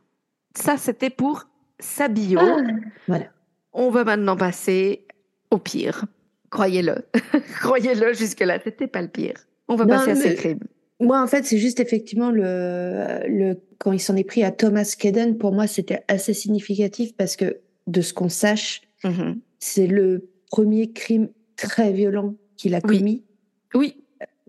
[0.55, 2.39] Ça, c'était pour sa bio.
[2.41, 2.61] Ah,
[3.09, 3.25] voilà.
[3.73, 5.05] On va maintenant passer
[5.51, 6.05] au pire.
[6.51, 6.95] Croyez-le.
[7.59, 9.35] Croyez-le, jusque-là, c'était pas le pire.
[9.67, 10.63] On va passer à ses crimes.
[11.01, 14.95] Moi, en fait, c'est juste effectivement le, le quand il s'en est pris à Thomas
[14.97, 19.37] Kedden, pour moi, c'était assez significatif parce que de ce qu'on sache, mm-hmm.
[19.59, 23.25] c'est le premier crime très violent qu'il a commis.
[23.73, 23.97] Oui.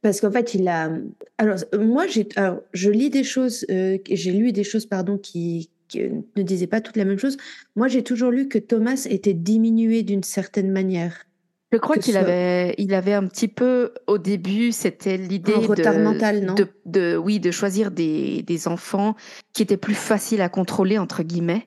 [0.02, 0.88] Parce qu'en fait, il a.
[1.36, 2.28] Alors, moi, j'ai.
[2.72, 3.66] je lis des choses.
[3.70, 7.36] Euh, j'ai lu des choses, pardon, qui, ne disaient pas toutes la même chose.
[7.74, 11.26] Moi, j'ai toujours lu que Thomas était diminué d'une certaine manière.
[11.72, 15.98] Je crois qu'il avait, il avait un petit peu au début, c'était l'idée de, retard
[15.98, 19.16] mental, non de, oui, de choisir des, des enfants
[19.52, 21.66] qui étaient plus faciles à contrôler entre guillemets.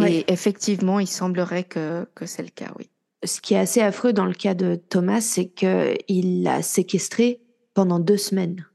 [0.00, 2.88] Et effectivement, il semblerait que, que c'est le cas, oui.
[3.24, 7.40] Ce qui est assez affreux dans le cas de Thomas, c'est qu'il l'a séquestré
[7.74, 8.66] pendant deux semaines.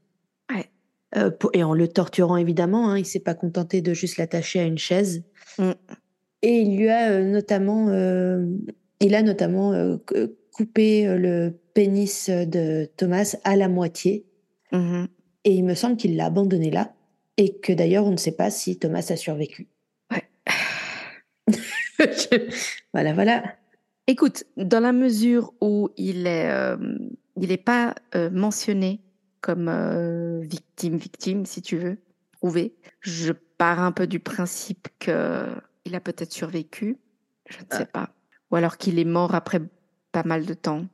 [0.52, 0.66] Ouais.
[1.16, 4.64] Euh, et en le torturant évidemment, hein, il s'est pas contenté de juste l'attacher à
[4.64, 5.24] une chaise.
[5.58, 5.72] Mm.
[6.42, 8.46] Et il lui a euh, notamment, euh,
[9.00, 9.98] il a notamment
[10.52, 14.26] coupé le pénis de Thomas à la moitié.
[14.72, 15.06] Mm-hmm.
[15.44, 16.94] Et il me semble qu'il l'a abandonné là.
[17.36, 19.68] Et que d'ailleurs, on ne sait pas si Thomas a survécu.
[20.10, 20.24] Ouais.
[22.92, 23.42] voilà, voilà.
[24.10, 26.76] Écoute, dans la mesure où il est, euh,
[27.36, 28.98] il n'est pas euh, mentionné
[29.40, 31.96] comme euh, victime, victime, si tu veux,
[32.32, 36.98] prouvé, je pars un peu du principe qu'il a peut-être survécu.
[37.48, 37.92] Je ne sais ah.
[37.92, 38.10] pas.
[38.50, 39.60] Ou alors qu'il est mort après
[40.10, 40.86] pas mal de temps.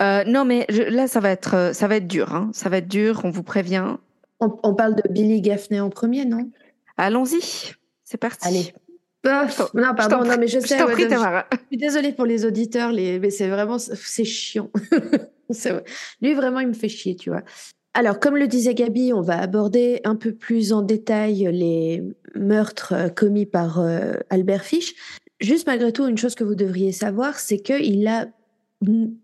[0.00, 2.34] non, mais là, ça va être, ça va être dur.
[2.34, 2.52] Hein.
[2.54, 3.98] Ça va être dur, on vous prévient.
[4.40, 6.50] On, parle de Billy Gaffney en premier, non?
[6.96, 8.48] Allons-y, c'est parti.
[8.48, 8.72] Allez.
[9.24, 10.78] Ah, non, pardon, non, mais je sais.
[10.78, 14.70] je, suis désolée pour les auditeurs, les, mais c'est vraiment, c'est chiant.
[16.22, 17.42] Lui, vraiment, il me fait chier, tu vois.
[17.94, 22.02] Alors, comme le disait Gabi, on va aborder un peu plus en détail les
[22.34, 24.94] meurtres euh, commis par euh, Albert Fish.
[25.40, 28.26] Juste malgré tout, une chose que vous devriez savoir, c'est qu'il a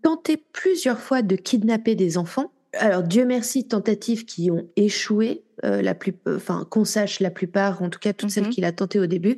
[0.03, 5.81] tenté plusieurs fois de kidnapper des enfants alors Dieu merci, tentatives qui ont échoué, euh,
[5.81, 8.49] la plus, enfin qu'on sache la plupart, en tout cas toutes celles mhm.
[8.51, 9.37] qu'il a tentées au début.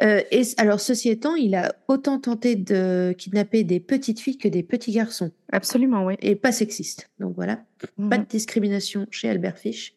[0.00, 4.48] Euh, et alors ceci étant, il a autant tenté de kidnapper des petites filles que
[4.48, 5.32] des petits garçons.
[5.52, 6.14] Absolument, oui.
[6.20, 7.10] Et pas sexiste.
[7.18, 7.64] Donc voilà,
[7.96, 8.24] pas mhm.
[8.24, 9.96] de discrimination chez Albert Fish.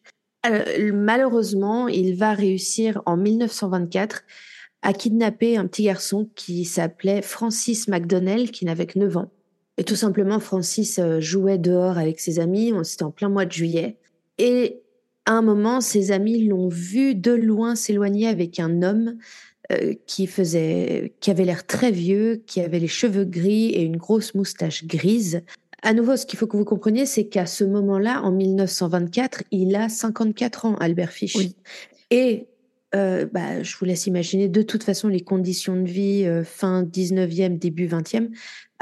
[0.92, 4.24] malheureusement, il va réussir en 1924
[4.82, 9.30] à kidnapper un petit garçon qui s'appelait Francis McDonnell, qui n'avait que 9 ans.
[9.78, 12.72] Et tout simplement, Francis euh, jouait dehors avec ses amis.
[12.82, 13.98] C'était en plein mois de juillet.
[14.38, 14.82] Et
[15.24, 19.16] à un moment, ses amis l'ont vu de loin s'éloigner avec un homme
[19.70, 23.96] euh, qui faisait, qui avait l'air très vieux, qui avait les cheveux gris et une
[23.96, 25.42] grosse moustache grise.
[25.82, 29.74] À nouveau, ce qu'il faut que vous compreniez, c'est qu'à ce moment-là, en 1924, il
[29.76, 31.36] a 54 ans, Albert Fish.
[32.10, 32.46] Et
[32.94, 37.58] euh, bah, je vous laisse imaginer de toute façon les conditions de vie fin 19e,
[37.58, 38.28] début 20e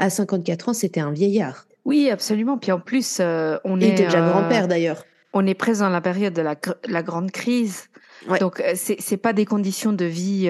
[0.01, 1.67] à 54 ans, c'était un vieillard.
[1.85, 2.57] Oui, absolument.
[2.57, 3.89] Puis en plus, euh, on Il est.
[3.91, 5.05] était déjà euh, grand-père d'ailleurs.
[5.33, 6.55] On est présent à la période de la,
[6.87, 7.85] la grande crise.
[8.39, 10.47] Donc, euh, c'est c'est pas des conditions de vie.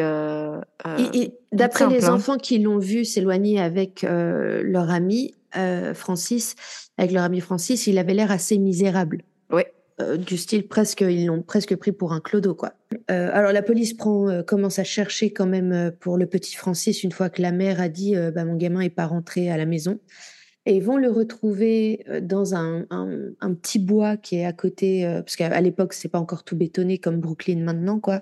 [1.51, 2.13] D'après les hein.
[2.13, 5.35] enfants qui l'ont vu s'éloigner avec leur ami
[5.93, 6.55] Francis,
[6.97, 9.23] avec leur ami Francis, il avait l'air assez misérable.
[9.51, 9.63] Oui.
[10.01, 12.73] Euh, du style presque, ils l'ont presque pris pour un clodo, quoi.
[13.09, 17.03] Euh, alors la police prend, euh, commence à chercher quand même pour le petit Francis
[17.03, 19.65] une fois que la mère a dit, bah, mon gamin est pas rentré à la
[19.65, 19.99] maison.
[20.65, 25.35] Et ils vont le retrouver dans un, un, petit bois qui est à côté, parce
[25.35, 28.21] qu'à l'époque c'est pas encore tout bétonné comme Brooklyn maintenant, quoi.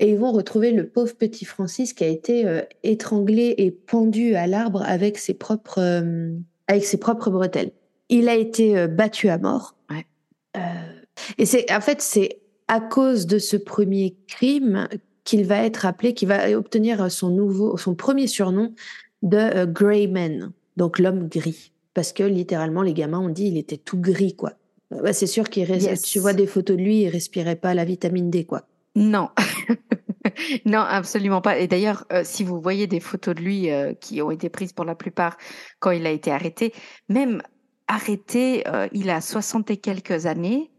[0.00, 4.48] Et ils vont retrouver le pauvre petit Francis qui a été étranglé et pendu à
[4.48, 6.02] l'arbre avec ses propres,
[6.66, 7.70] avec ses propres bretelles.
[8.08, 9.76] Il a été battu à mort.
[9.88, 10.04] Ouais.
[10.56, 10.60] Euh,
[11.38, 14.88] et c'est en fait c'est à cause de ce premier crime
[15.24, 18.74] qu'il va être appelé, qu'il va obtenir son nouveau, son premier surnom
[19.22, 23.56] de euh, Grey Man, donc l'homme gris, parce que littéralement les gamins ont dit il
[23.56, 24.52] était tout gris quoi.
[24.90, 25.66] Bah, c'est sûr qu'il
[26.02, 28.66] tu vois des photos de lui, il respirait pas la vitamine D quoi.
[28.94, 29.30] Non.
[30.66, 31.58] non, absolument pas.
[31.58, 33.68] Et d'ailleurs, euh, si vous voyez des photos de lui
[34.00, 35.38] qui ont été prises pour la plupart
[35.80, 36.74] quand il a été arrêté,
[37.08, 37.40] même
[37.92, 40.70] arrêté, euh, il a 60 et quelques années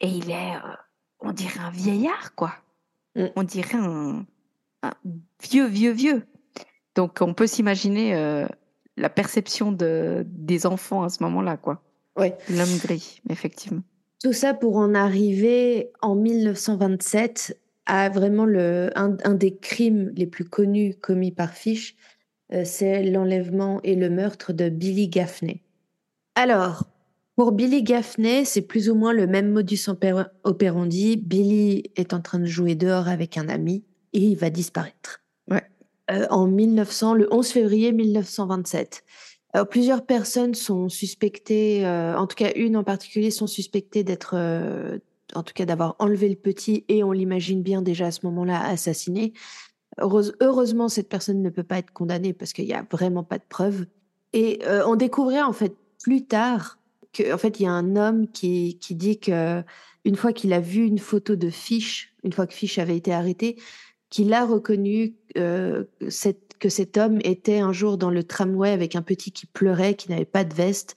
[0.00, 0.74] et il est, euh,
[1.20, 2.52] on dirait un vieillard, quoi.
[3.14, 3.26] Mm.
[3.36, 4.24] On dirait un,
[5.42, 6.26] vieux, vieux, vieux.
[6.94, 8.46] Donc on peut s'imaginer euh,
[8.98, 11.82] la perception de, des enfants à ce moment-là, quoi.
[12.16, 12.32] Oui.
[12.50, 13.82] L'homme gris, effectivement.
[14.22, 20.26] Tout ça pour en arriver en 1927 à vraiment le, un, un des crimes les
[20.26, 21.96] plus connus commis par Fish,
[22.64, 25.62] c'est l'enlèvement et le meurtre de Billy Gaffney.
[26.34, 26.84] Alors,
[27.38, 29.88] pour Billy Gaffney, c'est plus ou moins le même modus
[30.42, 31.16] operandi.
[31.16, 35.20] Billy est en train de jouer dehors avec un ami et il va disparaître.
[36.10, 39.04] Euh, en 1900, le 11 février 1927.
[39.52, 44.34] Alors, plusieurs personnes sont suspectées, euh, en tout cas une en particulier, sont suspectées d'être,
[44.34, 44.98] euh,
[45.34, 48.62] en tout cas d'avoir enlevé le petit et on l'imagine bien déjà à ce moment-là
[48.66, 49.32] assassiné.
[50.00, 53.44] heureusement, cette personne ne peut pas être condamnée parce qu'il n'y a vraiment pas de
[53.48, 53.86] preuves.
[54.32, 56.78] Et on découvrait en fait plus tard
[57.12, 59.62] que, en fait, il y a un homme qui, qui dit que
[60.04, 63.12] une fois qu'il a vu une photo de Fish, une fois que Fish avait été
[63.12, 63.56] arrêté,
[64.10, 68.96] qu'il a reconnu euh, cette, que cet homme était un jour dans le tramway avec
[68.96, 70.96] un petit qui pleurait, qui n'avait pas de veste,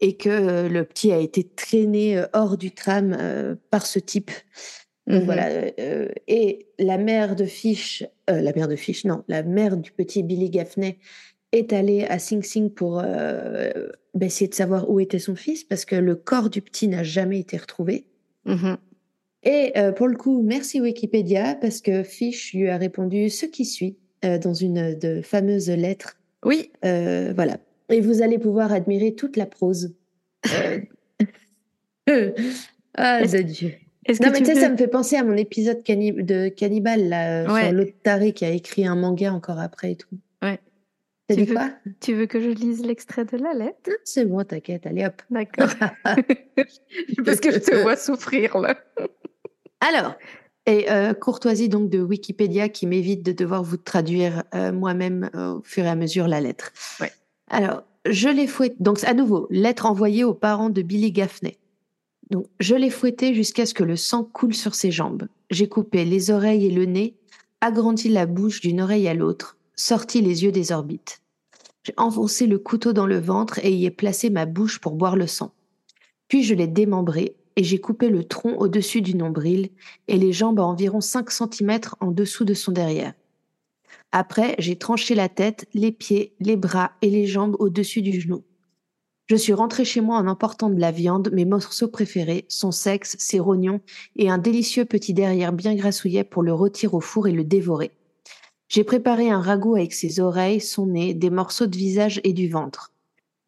[0.00, 3.16] et que euh, le petit a été traîné euh, hors du tram
[3.70, 4.30] par ce type.
[5.06, 5.48] Donc, voilà.
[6.28, 10.50] et la mère de Fish, la mère de Fish, non, la mère du petit Billy
[10.50, 10.98] Gaffney
[11.52, 15.86] est allée à Sing Sing pour bah, essayer de savoir où était son fils parce
[15.86, 18.04] que le corps du petit n'a jamais été retrouvé.
[18.44, 18.76] Mhm.
[19.44, 23.96] Et pour le coup, merci Wikipédia parce que Fish lui a répondu ce qui suit
[24.22, 26.18] dans une de fameuses lettres.
[26.44, 26.72] Oui.
[26.82, 27.58] voilà.
[27.88, 29.94] Et vous allez pouvoir admirer toute la prose.
[32.94, 33.74] ah, de Dieu.
[34.08, 37.72] Non, mais tu sais, ça me fait penser à mon épisode de Cannibal, là, sur
[37.72, 40.18] l'autre taré qui a écrit un manga encore après et tout.
[40.42, 40.58] Ouais.
[41.26, 41.70] T'as dit quoi?
[42.00, 43.90] Tu veux que je lise l'extrait de la lettre?
[44.04, 45.20] C'est bon, t'inquiète, allez hop.
[45.30, 45.68] D'accord.
[47.24, 48.78] Parce que je te vois souffrir, là.
[49.80, 50.14] Alors,
[50.66, 55.62] et euh, courtoisie donc de Wikipédia qui m'évite de devoir vous traduire euh, moi-même au
[55.62, 56.72] fur et à mesure la lettre.
[57.00, 57.12] Ouais.
[57.48, 58.76] Alors, je l'ai fouetté.
[58.80, 61.58] Donc, à nouveau, lettre envoyée aux parents de Billy Gaffney.
[62.30, 65.28] Donc, je l'ai fouetté jusqu'à ce que le sang coule sur ses jambes.
[65.50, 67.14] J'ai coupé les oreilles et le nez,
[67.60, 71.22] agrandi la bouche d'une oreille à l'autre, sorti les yeux des orbites.
[71.84, 75.16] J'ai enfoncé le couteau dans le ventre et y ai placé ma bouche pour boire
[75.16, 75.52] le sang.
[76.28, 79.70] Puis je l'ai démembré et j'ai coupé le tronc au-dessus du nombril
[80.06, 83.14] et les jambes à environ 5 cm en dessous de son derrière.
[84.12, 88.44] Après, j'ai tranché la tête, les pieds, les bras et les jambes au-dessus du genou.
[89.26, 93.16] Je suis rentrée chez moi en emportant de la viande, mes morceaux préférés, son sexe,
[93.18, 93.80] ses rognons
[94.14, 97.90] et un délicieux petit derrière bien grassouillet pour le rôtir au four et le dévorer.
[98.68, 102.48] J'ai préparé un ragoût avec ses oreilles, son nez, des morceaux de visage et du
[102.48, 102.92] ventre.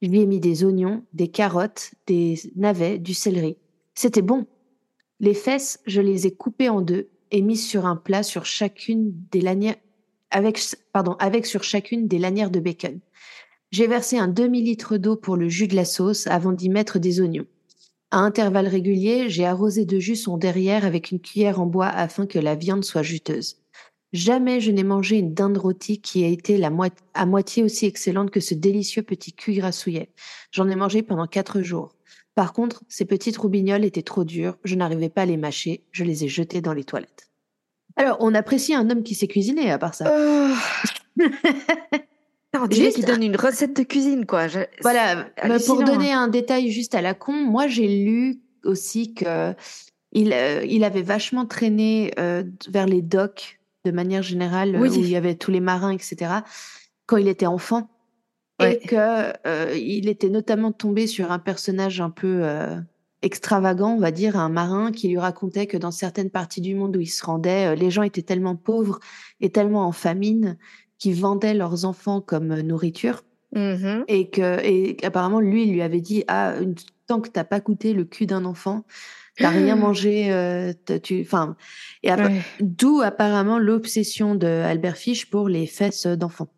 [0.02, 3.56] Je lui ai mis des oignons, des carottes, des navets, du céleri.
[3.94, 4.46] C'était bon.
[5.18, 8.22] Les fesses, je les ai coupées en deux et mises sur un plat
[8.94, 9.76] des lanières,
[10.30, 10.58] avec,
[11.46, 13.00] sur chacune des lanières de bacon.
[13.70, 17.20] J'ai versé un demi-litre d'eau pour le jus de la sauce avant d'y mettre des
[17.20, 17.46] oignons.
[18.10, 22.26] À intervalles réguliers, j'ai arrosé de jus son derrière avec une cuillère en bois afin
[22.26, 23.58] que la viande soit juteuse.
[24.12, 26.60] Jamais je n'ai mangé une dinde rôtie qui a été
[27.14, 30.10] à moitié aussi excellente que ce délicieux petit cul grassouillet.
[30.50, 31.94] J'en ai mangé pendant quatre jours.
[32.40, 36.04] Par contre, ces petites roubignoles étaient trop dures, je n'arrivais pas à les mâcher, je
[36.04, 37.28] les ai jetées dans les toilettes.
[37.96, 40.10] Alors, on apprécie un homme qui sait cuisiner, à part ça.
[40.10, 41.22] Oh.
[42.58, 44.46] on dirait qu'il donne une recette de cuisine, quoi.
[44.80, 49.54] Voilà, bah, pour donner un détail juste à la con, moi j'ai lu aussi que
[50.12, 55.10] il, euh, il avait vachement traîné euh, vers les docks de manière générale, où il
[55.10, 56.36] y avait tous les marins, etc.,
[57.04, 57.90] quand il était enfant.
[58.60, 62.42] Et que euh, il était notamment tombé sur un personnage un peu
[63.22, 66.96] extravagant, on va dire, un marin qui lui racontait que dans certaines parties du monde
[66.96, 69.00] où il se rendait, euh, les gens étaient tellement pauvres
[69.40, 70.56] et tellement en famine
[70.98, 73.22] qu'ils vendaient leurs enfants comme euh, nourriture.
[73.54, 74.04] Mm-hmm.
[74.08, 76.54] Et que, et apparemment, lui, il lui avait dit, ah,
[77.06, 78.84] tant que t'as pas coûté le cul d'un enfant,
[79.36, 81.56] t'as rien mangé, euh, tu, enfin,
[82.02, 82.10] et
[82.60, 86.48] d'où apparemment l'obsession de Albert Fish pour les fesses d'enfants.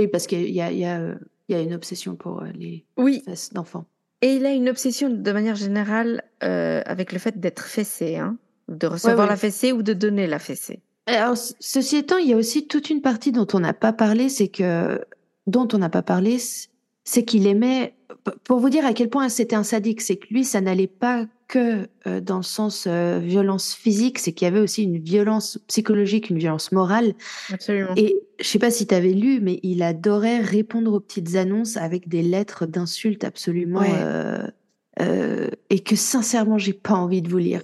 [0.00, 1.14] Oui, parce qu'il y a, il y a,
[1.48, 3.22] il y a une obsession pour les oui.
[3.26, 3.84] fesses d'enfants.
[4.22, 8.38] Et il a une obsession de manière générale euh, avec le fait d'être fessé, hein,
[8.68, 10.80] de recevoir la fessée ou de donner la fessée.
[11.04, 14.30] Alors, ceci étant, il y a aussi toute une partie dont on n'a pas parlé,
[14.30, 15.04] c'est que
[15.46, 16.38] dont on n'a pas parlé,
[17.04, 17.94] c'est qu'il aimait.
[18.44, 21.26] Pour vous dire à quel point c'était un sadique, c'est que lui, ça n'allait pas
[21.50, 25.58] que euh, dans le sens euh, violence physique, c'est qu'il y avait aussi une violence
[25.66, 27.14] psychologique, une violence morale.
[27.52, 27.92] Absolument.
[27.96, 31.76] Et je sais pas si tu avais lu, mais il adorait répondre aux petites annonces
[31.76, 33.82] avec des lettres d'insultes absolument
[35.00, 37.62] euh, et que sincèrement j'ai pas envie de vous lire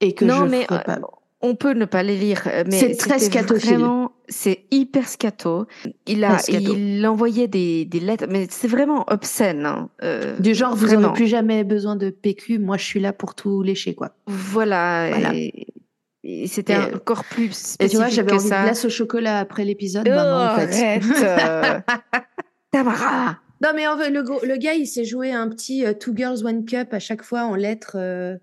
[0.00, 1.00] et que non, je mais pas.
[1.42, 3.74] on peut ne pas les lire, c'est très scatophile.
[3.74, 5.66] Vraiment, c'est hyper scato.
[6.06, 9.66] Il a, il envoyait des, des lettres, mais c'est vraiment obscène.
[9.66, 9.90] Hein.
[10.02, 12.58] Euh, du genre, vous n'avez plus jamais besoin de PQ.
[12.58, 14.16] Moi, je suis là pour tout lécher, quoi.
[14.26, 15.32] Voilà.
[15.34, 18.58] Et, c'était encore plus spécifique Et tu vois, j'avais envie ça.
[18.58, 20.08] de glace au chocolat après l'épisode.
[20.08, 21.04] Oh, maman, en fait.
[21.04, 21.84] arrête
[22.72, 26.12] Tamara Non, mais en fait, le, le gars, il s'est joué un petit euh, Two
[26.16, 27.96] Girls, One Cup à chaque fois en lettres.
[27.96, 28.36] Euh,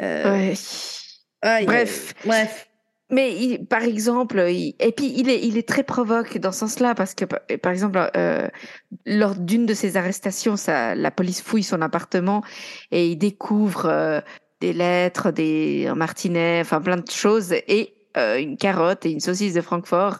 [0.00, 0.54] ouais.
[1.66, 2.14] bref.
[2.24, 2.69] bref.
[3.10, 6.60] Mais il, par exemple, il, et puis il est, il est très provoque dans ce
[6.60, 8.48] sens-là parce que, par exemple, euh,
[9.06, 12.42] lors d'une de ses arrestations, ça, la police fouille son appartement
[12.90, 14.20] et il découvre euh,
[14.60, 19.20] des lettres, des un martinet, enfin plein de choses et euh, une carotte et une
[19.20, 20.18] saucisse de Francfort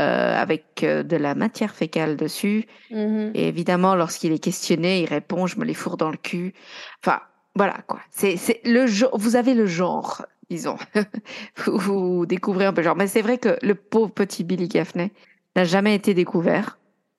[0.00, 2.66] euh, avec euh, de la matière fécale dessus.
[2.90, 3.30] Mm-hmm.
[3.34, 6.54] Et évidemment, lorsqu'il est questionné, il répond "Je me les fourre dans le cul."
[7.02, 7.20] Enfin,
[7.54, 8.00] voilà quoi.
[8.10, 9.16] C'est, c'est le genre.
[9.16, 10.76] Vous avez le genre disons.
[11.64, 12.96] vous, vous, découvrez un peu genre.
[12.96, 15.12] Mais c'est vrai que le pauvre petit Billy Gaffney
[15.56, 16.78] n'a jamais été découvert.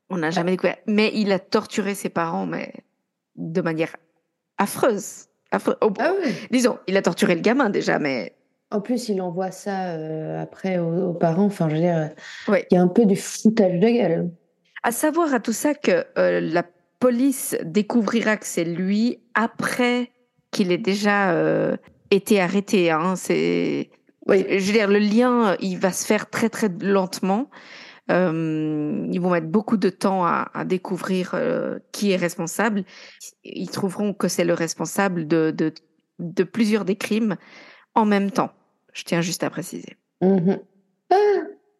[0.10, 0.78] On n'a jamais découvert.
[0.88, 2.74] Mais il a torturé ses parents, mais
[3.36, 3.96] de manière
[4.58, 5.26] affreuse.
[5.52, 5.78] Affreuse.
[6.00, 6.14] ah
[6.52, 8.36] Disons, il a torturé le gamin déjà, mais
[8.72, 11.46] En plus, il envoie ça euh, après aux, parents.
[11.46, 12.12] Enfin, je veux dire,
[12.48, 14.30] il y a un peu du foutage de gueule.
[14.84, 16.64] À savoir à tout ça que euh, la
[17.00, 20.12] police découvrira que c'est lui après
[20.52, 21.76] qu'il ait déjà euh,
[22.12, 22.92] été arrêté.
[22.92, 23.16] Hein.
[23.16, 23.90] C'est,
[24.28, 24.46] oui.
[24.50, 27.50] je veux dire, le lien, il va se faire très très lentement.
[28.12, 32.84] Euh, ils vont mettre beaucoup de temps à, à découvrir euh, qui est responsable.
[33.44, 35.74] Ils trouveront que c'est le responsable de, de,
[36.20, 37.36] de, plusieurs des crimes
[37.96, 38.52] en même temps.
[38.94, 39.98] Je tiens juste à préciser.
[40.22, 40.60] Mm-hmm.
[41.10, 41.16] Ah,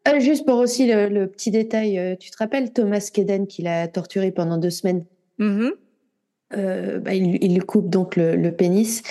[0.06, 3.88] ah, juste pour aussi le, petit détail, euh, tu te rappelles Thomas Keden qui l'a
[3.88, 5.06] torturé pendant deux semaines?
[5.40, 7.02] Mm-hmm.
[7.02, 9.04] bah, il, il, coupe donc le, le pénis.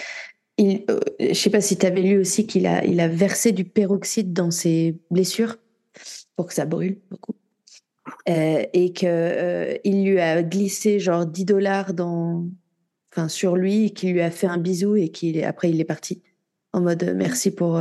[0.57, 0.84] Il,
[1.18, 4.32] je sais pas si tu avais lu aussi qu'il a, il a versé du peroxyde
[4.32, 5.57] dans ses blessures
[6.36, 7.34] pour que ça brûle beaucoup.
[8.28, 12.46] Euh, et que euh, il lui a glissé genre 10 dollars dans,
[13.12, 16.22] enfin sur lui, qu'il lui a fait un bisou et qu'il après il est parti
[16.72, 17.80] en mode euh, merci pour.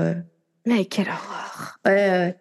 [0.66, 1.80] Mais quelle horreur.
[1.86, 2.38] Ouais.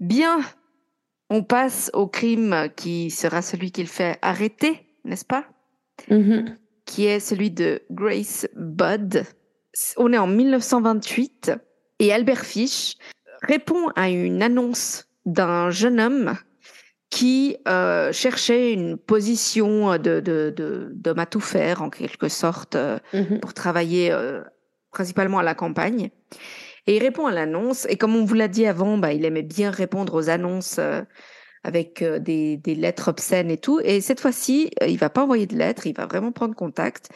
[0.00, 0.40] Bien,
[1.32, 5.44] on passe au crime qui sera celui qu'il fait arrêter, n'est-ce pas?
[6.08, 6.56] Mm-hmm.
[6.84, 9.24] Qui est celui de Grace Budd
[9.96, 11.52] on est en 1928
[11.98, 12.96] et Albert Fish
[13.42, 16.36] répond à une annonce d'un jeune homme
[17.10, 23.40] qui euh, cherchait une position de, d'homme à tout faire, en quelque sorte, euh, mm-hmm.
[23.40, 24.42] pour travailler euh,
[24.90, 26.10] principalement à la campagne.
[26.86, 29.42] Et il répond à l'annonce, et comme on vous l'a dit avant, bah, il aimait
[29.42, 30.80] bien répondre aux annonces
[31.64, 33.80] avec euh, des, des, lettres obscènes et tout.
[33.84, 37.10] Et cette fois-ci, euh, il va pas envoyer de lettres, il va vraiment prendre contact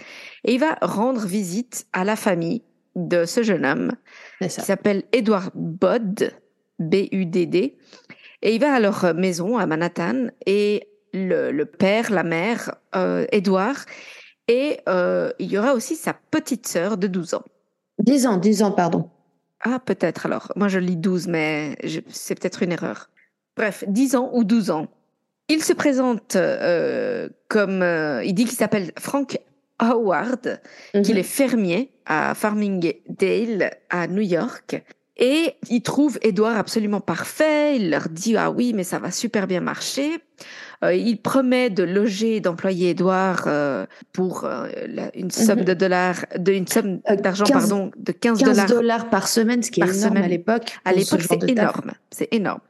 [0.44, 2.62] et il va rendre visite à la famille
[2.94, 3.92] de ce jeune homme
[4.40, 6.32] qui s'appelle Edward Budd,
[6.78, 7.76] B-U-D-D.
[8.42, 13.26] Et il va à leur maison à Manhattan et le, le père, la mère, euh,
[13.32, 13.78] Edward,
[14.48, 17.44] et euh, il y aura aussi sa petite sœur de 12 ans.
[17.98, 19.10] 10 ans, 10 ans, pardon.
[19.60, 20.52] Ah, peut-être alors.
[20.56, 21.76] Moi, je lis 12, mais
[22.08, 23.08] c'est peut-être une erreur
[23.56, 24.88] bref, 10 ans ou 12 ans.
[25.48, 29.38] Il se présente euh, comme, euh, il dit qu'il s'appelle Frank
[29.78, 30.60] Howard,
[30.92, 31.20] qu'il mhm.
[31.20, 34.82] est fermier à Farmingdale, à New York.
[35.18, 37.76] Et il trouve Edouard absolument parfait.
[37.76, 40.18] Il leur dit ah oui mais ça va super bien marcher.
[40.84, 44.68] Euh, il promet de loger, d'employer Edouard euh, pour euh,
[45.14, 45.64] une somme mhm.
[45.64, 49.96] de dollars, de une somme d'argent pardon de 15 dollars par semaine, ce qui est
[49.96, 50.78] énorme à l'époque.
[50.84, 52.60] À l'époque c'est énorme, c'est énorme.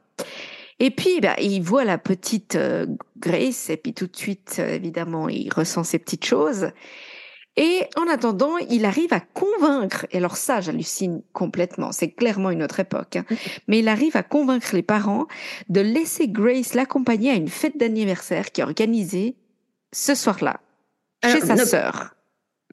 [0.79, 2.85] Et puis, ben, il voit la petite euh,
[3.19, 6.67] Grace, et puis tout de suite, évidemment, il ressent ces petites choses.
[7.57, 12.61] Et en attendant, il arrive à convaincre, et alors ça, j'hallucine complètement, c'est clairement une
[12.61, 13.25] autre époque, hein,
[13.67, 15.25] mais il arrive à convaincre les parents
[15.67, 19.35] de laisser Grace l'accompagner à une fête d'anniversaire qui est organisée
[19.91, 20.61] ce soir-là,
[21.25, 22.13] chez sa sœur.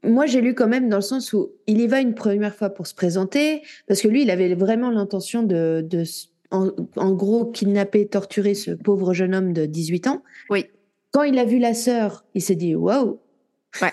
[0.03, 2.69] Moi, j'ai lu quand même dans le sens où il y va une première fois
[2.69, 6.03] pour se présenter, parce que lui, il avait vraiment l'intention de, de
[6.51, 10.23] en, gros kidnapper, torturer ce pauvre jeune homme de 18 ans.
[10.51, 10.67] Oui.
[11.11, 13.19] Quand il a vu la sœur, il s'est dit waouh.
[13.81, 13.91] Ouais.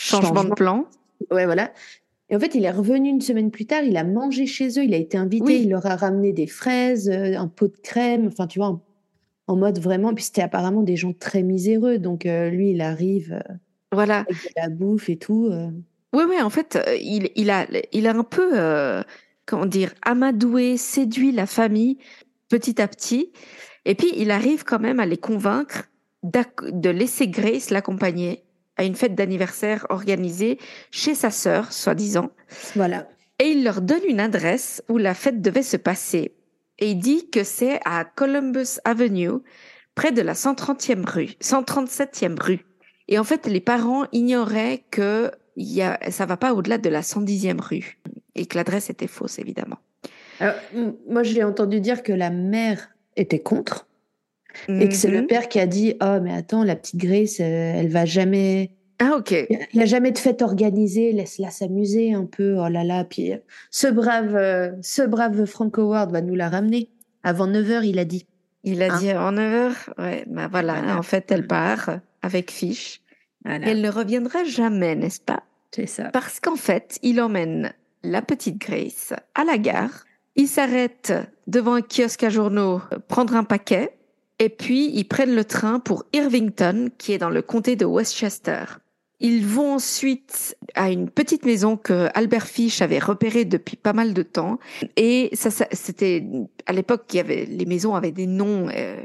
[0.00, 0.86] Changement, de plan.
[1.30, 1.72] Ouais, voilà.
[2.30, 4.84] Et en fait, il est revenu une semaine plus tard, il a mangé chez eux,
[4.84, 8.28] il a été invité, il leur a ramené des fraises, euh, un pot de crème,
[8.28, 8.80] enfin, tu vois,
[9.46, 10.14] en, mode vraiment.
[10.14, 11.98] Puis c'était apparemment des gens très miséreux.
[11.98, 13.54] Donc, euh, lui, il arrive euh,
[13.92, 14.20] voilà.
[14.20, 15.50] avec de la bouffe et tout.
[16.14, 19.02] Oui, oui, en fait, il, il, a, il a un peu
[19.44, 21.98] comment dire, amadoué, séduit la famille
[22.48, 23.32] petit à petit.
[23.84, 25.90] Et puis, il arrive quand même à les convaincre
[26.22, 28.44] de laisser Grace l'accompagner
[28.76, 30.58] à une fête d'anniversaire organisée
[30.90, 32.30] chez sa sœur, soi-disant.
[32.74, 33.08] Voilà.
[33.38, 36.34] Et il leur donne une adresse où la fête devait se passer.
[36.78, 39.40] Et il dit que c'est à Columbus Avenue,
[39.94, 42.64] près de la 130e rue, 137e rue.
[43.08, 47.00] Et en fait, les parents ignoraient que y a, ça va pas au-delà de la
[47.02, 47.98] 110e rue
[48.34, 49.78] et que l'adresse était fausse, évidemment.
[51.06, 53.86] moi, je l'ai entendu dire que la mère était contre
[54.68, 55.26] et que c'est le mhm.
[55.26, 58.70] père qui a dit Oh, mais attends, la petite Grace, euh, elle va jamais.
[58.98, 59.32] Ah, ok.
[59.48, 62.56] Il n'y a jamais de fête organisée, laisse-la s'amuser un peu.
[62.58, 63.04] Oh là là.
[63.04, 63.32] Puis
[63.70, 66.90] ce brave, euh, ce brave Frank Howard va nous la ramener.
[67.22, 68.26] Avant 9h, il a dit.
[68.62, 68.98] Il a hein?
[68.98, 70.98] dit avant 9h Ouais, bah voilà.
[70.98, 73.00] En fait, elle part avec Fiche.
[73.44, 75.44] elle ne reviendra jamais, n'est-ce pas?
[75.74, 76.10] C'est ça.
[76.10, 77.72] Parce qu'en fait, il emmène
[78.02, 80.04] la petite Grace à la gare.
[80.36, 81.12] Ils s'arrêtent
[81.46, 83.96] devant un kiosque à journaux, prendre un paquet,
[84.40, 88.64] et puis ils prennent le train pour Irvington, qui est dans le comté de Westchester.
[89.20, 94.14] Ils vont ensuite à une petite maison que Albert Fish avait repérée depuis pas mal
[94.14, 94.58] de temps.
[94.96, 96.24] Et ça, c'était
[96.64, 98.68] à l'époque, il y avait les maisons avaient des noms.
[98.74, 98.96] Euh,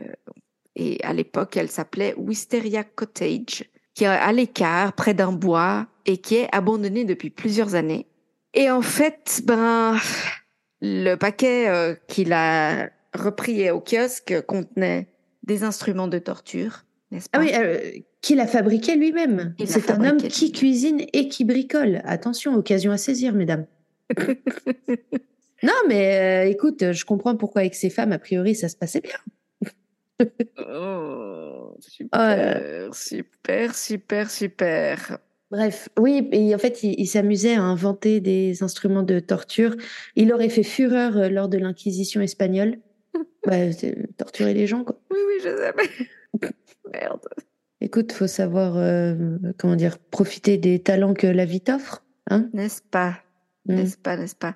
[0.78, 3.66] et à l'époque, elle s'appelait Wisteria Cottage.
[3.94, 8.08] qui est à l'écart, près d'un bois, et qui est abandonné depuis plusieurs années.
[8.54, 9.98] Et en fait, ben,
[10.82, 15.10] le paquet euh, qu'il a repris au kiosque contenait
[15.46, 19.56] des instruments de torture, n'est-ce pas Ah oui, euh, qu'il a fabriqué lui-même.
[19.66, 22.02] C'est un homme qui cuisine et qui bricole.
[22.06, 23.66] Attention, occasion à saisir, mesdames.
[25.64, 29.02] non, mais euh, écoute, je comprends pourquoi avec ces femmes, a priori, ça se passait
[29.02, 29.18] bien.
[30.60, 35.20] oh, super, super, super, super.
[35.52, 39.76] Bref, oui, et en fait, il, s'amusait à inventer des instruments de torture.
[40.16, 42.80] Il aurait fait fureur euh, lors de l'Inquisition espagnole.
[43.46, 43.56] Bah,
[44.18, 45.00] torturer les gens, quoi.
[45.12, 46.50] Oui, oui, je sais.
[46.94, 47.28] Merde.
[47.82, 52.82] Écoute, faut savoir, euh, comment dire, profiter des talents que la vie t'offre, hein N'est-ce
[52.82, 53.20] pas?
[53.66, 53.76] Mmh.
[53.76, 54.56] N'est-ce pas, n'est-ce pas?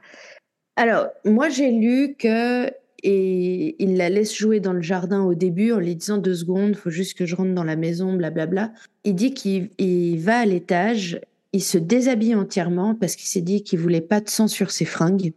[0.75, 2.69] Alors, moi, j'ai lu que
[3.03, 6.75] et il la laisse jouer dans le jardin au début en lui disant deux secondes,
[6.75, 8.73] faut juste que je rentre dans la maison, blablabla.
[9.03, 11.21] Il dit qu'il va à l'étage,
[11.53, 14.85] il se déshabille entièrement parce qu'il s'est dit qu'il voulait pas de sang sur ses
[14.85, 15.33] fringues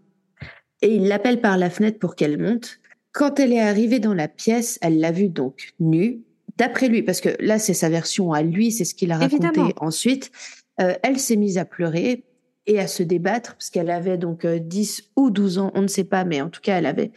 [0.83, 2.81] et il l'appelle par la fenêtre pour qu'elle monte.
[3.13, 6.23] Quand elle est arrivée dans la pièce, elle l'a vue donc nue.
[6.59, 9.61] D'après lui, parce que là c'est sa version à lui, c'est ce qu'il a raconté
[9.77, 10.31] ensuite.
[10.81, 12.25] Euh, elle s'est mise à pleurer
[12.67, 15.89] et à se débattre parce qu'elle avait donc 10 euh, ou 12 ans, on ne
[15.89, 17.11] sait pas, mais en tout cas elle avait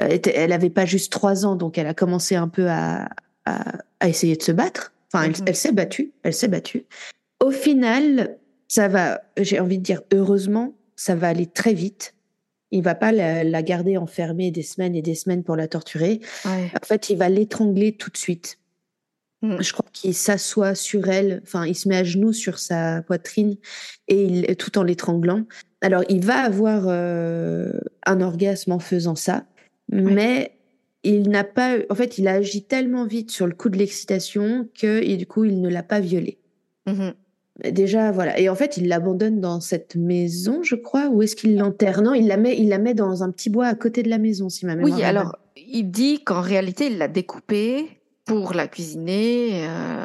[0.00, 3.08] euh, elle n'avait pas juste trois ans, donc elle a commencé un peu à,
[3.44, 4.92] à, essayer de se battre.
[5.12, 5.54] Enfin, elle, mhm.
[5.54, 6.84] s'est battue, elle s'est battue.
[7.42, 8.36] Au final,
[8.68, 12.14] ça va, j'ai envie de dire heureusement, ça va aller très vite.
[12.72, 16.20] Il va pas la, garder enfermée des semaines et des semaines pour la torturer.
[16.44, 18.58] En fait, il va l'étrangler tout de suite.
[19.42, 19.60] Mm.
[19.60, 23.56] Je crois qu'il s'assoit sur elle, enfin, il se met à genoux sur sa poitrine
[24.08, 25.44] et il, tout en l'étranglant.
[25.80, 27.72] Alors, il va avoir euh,
[28.04, 29.44] un orgasme en faisant ça.
[29.92, 30.56] Mais
[31.04, 34.68] il n'a pas, en fait, il a agi tellement vite sur le coup de l'excitation
[34.74, 36.38] que, et du coup, il ne l'a pas violée.
[36.86, 37.10] Mmh
[37.64, 38.38] Déjà, voilà.
[38.38, 41.08] Et en fait, il l'abandonne dans cette maison, je crois.
[41.08, 42.02] Ou est-ce qu'il l'enterre?
[42.02, 44.18] Non, il la met, il la met dans un petit bois à côté de la
[44.18, 44.98] maison, si ma mémoire.
[44.98, 50.04] Oui, alors il dit qu'en réalité, il l'a découpée pour la cuisiner, euh,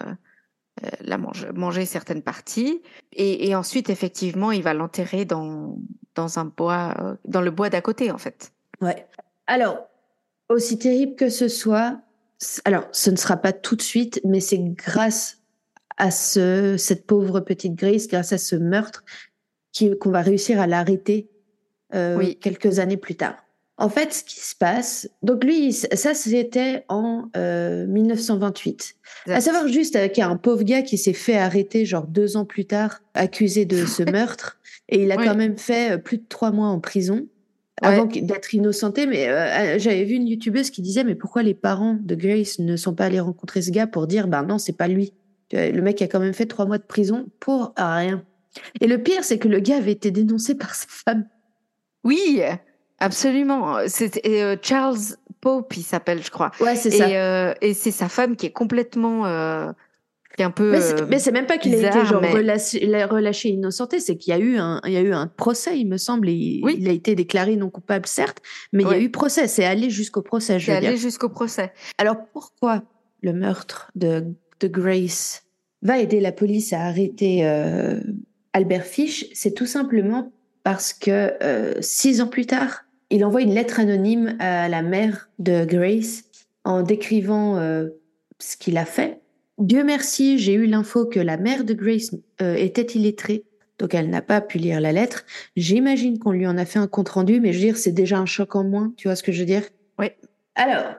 [0.83, 2.81] euh, la manger, manger certaines parties,
[3.13, 5.77] et, et, ensuite, effectivement, il va l'enterrer dans
[6.15, 8.51] dans un bois, euh, dans le bois d'à côté, en fait.
[8.81, 9.07] Ouais.
[9.47, 9.87] Alors,
[10.49, 11.99] aussi terrible que ce soit,
[12.65, 15.40] alors ce ne sera pas tout de suite, mais c'est grâce
[16.01, 19.03] à ce, cette pauvre petite Grace, grâce à ce meurtre,
[19.99, 21.29] qu'on va réussir à l'arrêter
[21.93, 23.35] euh, quelques années plus tard.
[23.77, 28.95] En fait, ce qui se passe, donc lui, ça c'était en 1928.
[29.27, 32.07] Euh, à savoir juste qu'il y a un pauvre gars qui s'est fait arrêter genre
[32.07, 35.97] deux ans plus tard, accusé de ce meurtre, et il a quand même fait euh,
[35.97, 37.27] plus de trois mois en prison
[37.79, 39.05] avant d'être innocenté.
[39.05, 42.75] Mais euh, j'avais vu une youtubeuse qui disait mais pourquoi les parents de Grace ne
[42.75, 45.13] sont pas allés rencontrer ce gars pour dire ben non c'est pas lui?
[45.51, 48.23] Le mec a quand même fait trois mois de prison pour rien.
[48.81, 51.25] Et le pire c'est que le gars avait été dénoncé par sa femme.
[52.03, 52.41] Oui,
[52.99, 53.77] absolument.
[53.87, 54.97] C'est euh, Charles
[55.39, 56.51] Pope, il s'appelle, je crois.
[56.59, 57.55] Ouais, c'est ça.
[57.61, 59.25] et c'est sa femme qui est complètement
[60.39, 60.79] un peu.
[61.09, 64.57] Mais c'est même pas qu'il a été genre relâché, innocenté, c'est qu'il y a eu
[64.57, 66.29] un, il y a eu un procès, il me semble.
[66.29, 66.77] Et oui.
[66.79, 68.39] Il a été déclaré non coupable, certes,
[68.71, 69.47] mais il y a eu procès.
[69.47, 70.59] C'est allé jusqu'au procès.
[70.59, 71.73] C'est allé jusqu'au procès.
[71.97, 72.83] Alors pourquoi
[73.21, 74.25] le meurtre de,
[74.61, 75.43] de Grace
[75.81, 77.99] va aider la police à arrêter euh,
[78.53, 80.31] Albert Fish C'est tout simplement
[80.63, 85.29] parce que euh, six ans plus tard, il envoie une lettre anonyme à la mère
[85.39, 86.23] de Grace
[86.63, 87.89] en décrivant euh,
[88.39, 89.19] ce qu'il a fait
[89.57, 93.43] Dieu merci, j'ai eu l'info que la mère de Grace était illettrée,
[93.77, 95.23] donc elle n'a pas pu lire la lettre.
[95.55, 98.17] J'imagine qu'on lui en a fait un compte rendu, mais je veux dire, c'est déjà
[98.17, 99.61] un choc en moins, tu vois ce que je veux dire?
[99.99, 100.07] Oui.
[100.55, 100.95] Alors,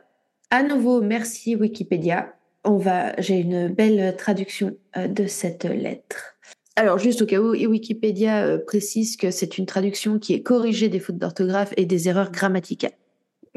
[0.51, 2.35] à nouveau, merci Wikipédia.
[2.65, 6.37] On va, j'ai une belle traduction euh, de cette lettre.
[6.77, 10.89] Alors, juste au cas où, Wikipédia euh, précise que c'est une traduction qui est corrigée
[10.89, 12.97] des fautes d'orthographe et des erreurs grammaticales.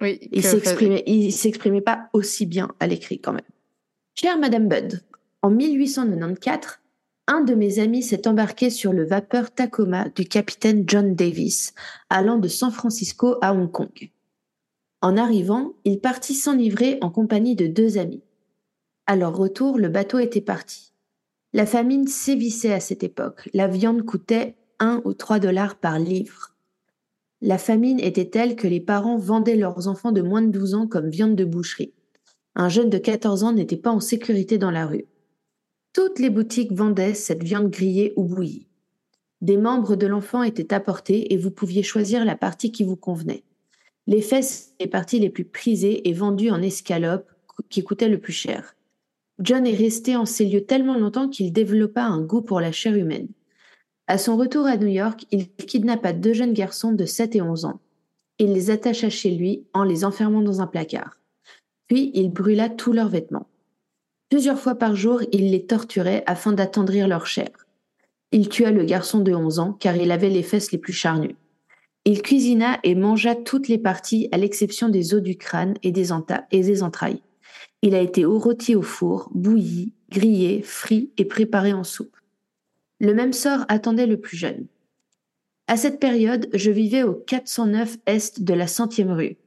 [0.01, 0.19] Oui.
[0.31, 3.41] Il s'exprimait, il s'exprimait pas aussi bien à l'écrit quand même.
[4.15, 5.01] Chère Madame Budd,
[5.41, 6.79] en 1894,
[7.27, 11.73] un de mes amis s'est embarqué sur le vapeur Tacoma du capitaine John Davis,
[12.09, 14.11] allant de San Francisco à Hong Kong.
[15.01, 18.21] En arrivant, il partit s'enivrer en compagnie de deux amis.
[19.07, 20.93] À leur retour, le bateau était parti.
[21.53, 23.49] La famine sévissait à cette époque.
[23.53, 26.55] La viande coûtait un ou trois dollars par livre.
[27.41, 30.87] La famine était telle que les parents vendaient leurs enfants de moins de 12 ans
[30.87, 31.93] comme viande de boucherie.
[32.55, 35.05] Un jeune de 14 ans n'était pas en sécurité dans la rue.
[35.93, 38.67] Toutes les boutiques vendaient cette viande grillée ou bouillie.
[39.41, 43.43] Des membres de l'enfant étaient apportés et vous pouviez choisir la partie qui vous convenait.
[44.07, 47.29] Les fesses les parties les plus prisées et vendues en escalope
[47.69, 48.74] qui coûtaient le plus cher.
[49.39, 52.95] John est resté en ces lieux tellement longtemps qu'il développa un goût pour la chair
[52.95, 53.27] humaine.
[54.07, 57.65] À son retour à New York, il kidnappa deux jeunes garçons de 7 et 11
[57.65, 57.79] ans.
[58.37, 61.17] Il les attacha chez lui en les enfermant dans un placard.
[61.87, 63.47] Puis il brûla tous leurs vêtements.
[64.29, 67.49] Plusieurs fois par jour, il les torturait afin d'attendrir leur chair.
[68.31, 71.35] Il tua le garçon de 11 ans car il avait les fesses les plus charnues.
[72.05, 76.09] Il cuisina et mangea toutes les parties à l'exception des os du crâne et des,
[76.51, 77.21] et des entrailles.
[77.85, 82.17] Il a été rôti au four, bouilli, grillé, frit et préparé en soupe.
[82.99, 84.65] Le même sort attendait le plus jeune.
[85.67, 89.37] À cette période, je vivais au 409 Est de la centième rue.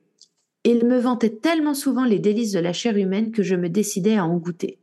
[0.63, 4.15] Il me vantait tellement souvent les délices de la chair humaine que je me décidais
[4.15, 4.79] à en goûter.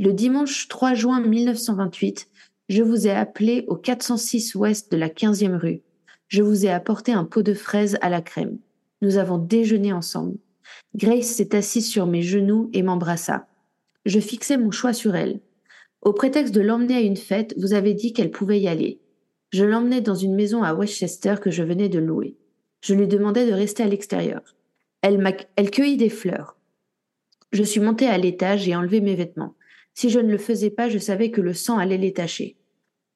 [0.00, 2.28] Le dimanche 3 juin 1928,
[2.68, 5.82] je vous ai appelé au 406 Ouest de la 15e rue.
[6.26, 8.58] Je vous ai apporté un pot de fraises à la crème.
[9.02, 10.36] Nous avons déjeuné ensemble.
[10.94, 13.48] Grace s'est assise sur mes genoux et m'embrassa.
[14.04, 15.40] Je fixais mon choix sur elle.
[16.02, 19.00] Au prétexte de l'emmener à une fête, vous avez dit qu'elle pouvait y aller.
[19.52, 22.36] Je l'emmenais dans une maison à Westchester que je venais de louer.
[22.80, 24.42] Je lui demandais de rester à l'extérieur.
[25.02, 26.56] Elle, cueillit des fleurs.
[27.52, 29.54] Je suis montée à l'étage et enlevé mes vêtements.
[29.94, 32.56] Si je ne le faisais pas, je savais que le sang allait les tacher.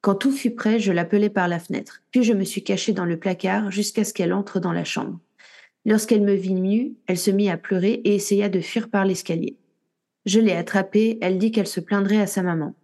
[0.01, 3.05] Quand tout fut prêt, je l'appelai par la fenêtre, puis je me suis cachée dans
[3.05, 5.19] le placard jusqu'à ce qu'elle entre dans la chambre.
[5.87, 9.57] Lorsqu'elle me vit nue, elle se mit à pleurer et essaya de fuir par l'escalier.
[10.27, 12.75] Je l'ai attrapée, elle dit qu'elle se plaindrait à sa maman.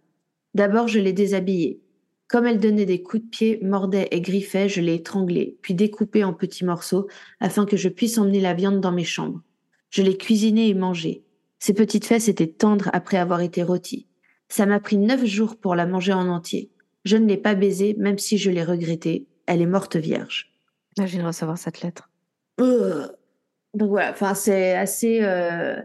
[0.55, 1.79] D'abord, je l'ai déshabillée.
[2.27, 6.23] Comme elle donnait des coups de pied, mordait et griffait, je l'ai étranglée, puis découpée
[6.23, 7.07] en petits morceaux
[7.39, 9.41] afin que je puisse emmener la viande dans mes chambres.
[9.89, 11.23] Je l'ai cuisinée et mangée.
[11.59, 14.07] Ses petites fesses étaient tendres après avoir été rôties.
[14.49, 16.71] Ça m'a pris neuf jours pour la manger en entier.
[17.05, 19.27] Je ne l'ai pas baisée, même si je l'ai regrettée.
[19.45, 20.51] Elle est morte vierge.
[20.97, 22.09] Là, je viens de recevoir cette lettre.
[22.57, 25.19] Donc voilà, enfin, c'est assez.
[25.21, 25.79] Euh,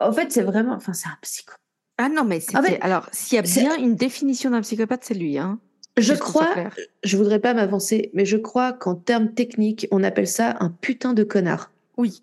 [0.00, 0.74] en fait, c'est vraiment.
[0.74, 1.54] Enfin, c'est un psycho.
[1.98, 2.80] Ah non, mais c'était.
[2.80, 5.38] Alors, s'il y a bien une définition d'un psychopathe, c'est lui.
[5.38, 5.58] Hein.
[5.98, 6.54] Je crois,
[7.04, 11.14] je voudrais pas m'avancer, mais je crois qu'en termes techniques, on appelle ça un putain
[11.14, 11.72] de connard.
[11.96, 12.22] Oui,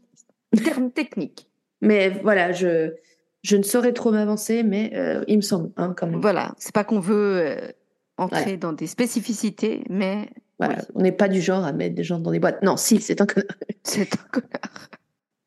[0.63, 1.49] terme technique.
[1.81, 2.93] Mais voilà, je,
[3.43, 6.21] je ne saurais trop m'avancer, mais euh, il me semble, hein, quand même.
[6.21, 7.71] Voilà, c'est pas qu'on veut euh,
[8.17, 10.29] entrer dans des spécificités, mais.
[10.59, 12.61] Voilà, on n'est pas du genre à mettre des gens dans des boîtes.
[12.63, 13.57] Non, si, c'est un connard.
[13.83, 14.89] C'est un connard.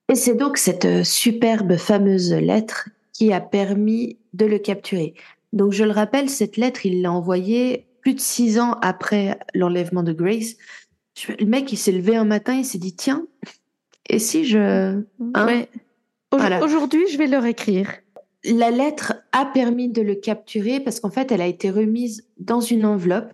[0.09, 5.15] Et c'est donc cette euh, superbe fameuse lettre qui a permis de le capturer.
[5.53, 10.03] Donc je le rappelle, cette lettre, il l'a envoyée plus de six ans après l'enlèvement
[10.03, 10.57] de Grace.
[11.41, 13.27] Le mec, il s'est levé un matin, il s'est dit tiens,
[14.09, 15.03] et si je...
[15.35, 15.67] Hein
[16.63, 17.91] Aujourd'hui, je vais leur écrire.
[18.45, 22.61] La lettre a permis de le capturer parce qu'en fait, elle a été remise dans
[22.61, 23.33] une enveloppe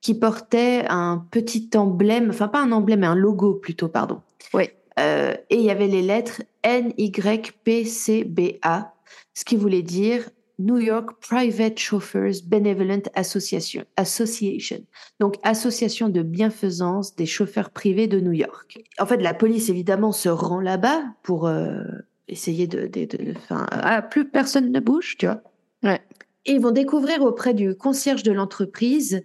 [0.00, 4.20] qui portait un petit emblème, enfin pas un emblème, mais un logo plutôt, pardon.
[4.54, 4.70] Oui.
[4.98, 8.94] Euh, et il y avait les lettres N, Y, P, C, B, A
[9.38, 10.28] ce qui voulait dire
[10.58, 14.80] New York Private Chauffeurs Benevolent Association, Association,
[15.20, 18.82] donc association de bienfaisance des chauffeurs privés de New York.
[18.98, 21.84] En fait, la police évidemment se rend là-bas pour euh,
[22.26, 25.40] essayer de, de, de, ah, plus personne ne bouge, tu vois.
[25.84, 26.00] Ouais.
[26.44, 29.22] Et ils vont découvrir auprès du concierge de l'entreprise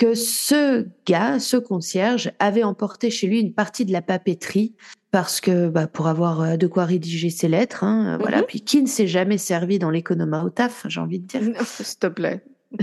[0.00, 4.74] que ce gars, ce concierge, avait emporté chez lui une partie de la papeterie
[5.10, 8.38] parce que bah, pour avoir euh, de quoi rédiger ses lettres, hein, voilà.
[8.38, 8.44] Mhm.
[8.48, 11.42] Puis qui ne s'est jamais servi dans l'économa au taf, j'ai envie de dire.
[11.64, 12.42] S'il te plaît.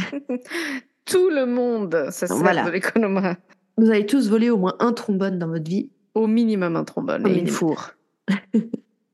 [1.06, 3.38] Tout le monde ça sert de l'économa.
[3.78, 5.90] Vous avez tous volé au moins un trombone dans votre vie.
[6.14, 7.94] Au minimum un trombone et une four.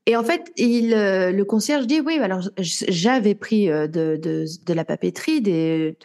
[0.06, 4.44] et en fait, il, euh, le concierge dit oui, alors j'avais pris euh, de, de,
[4.66, 5.96] de, la papeterie, des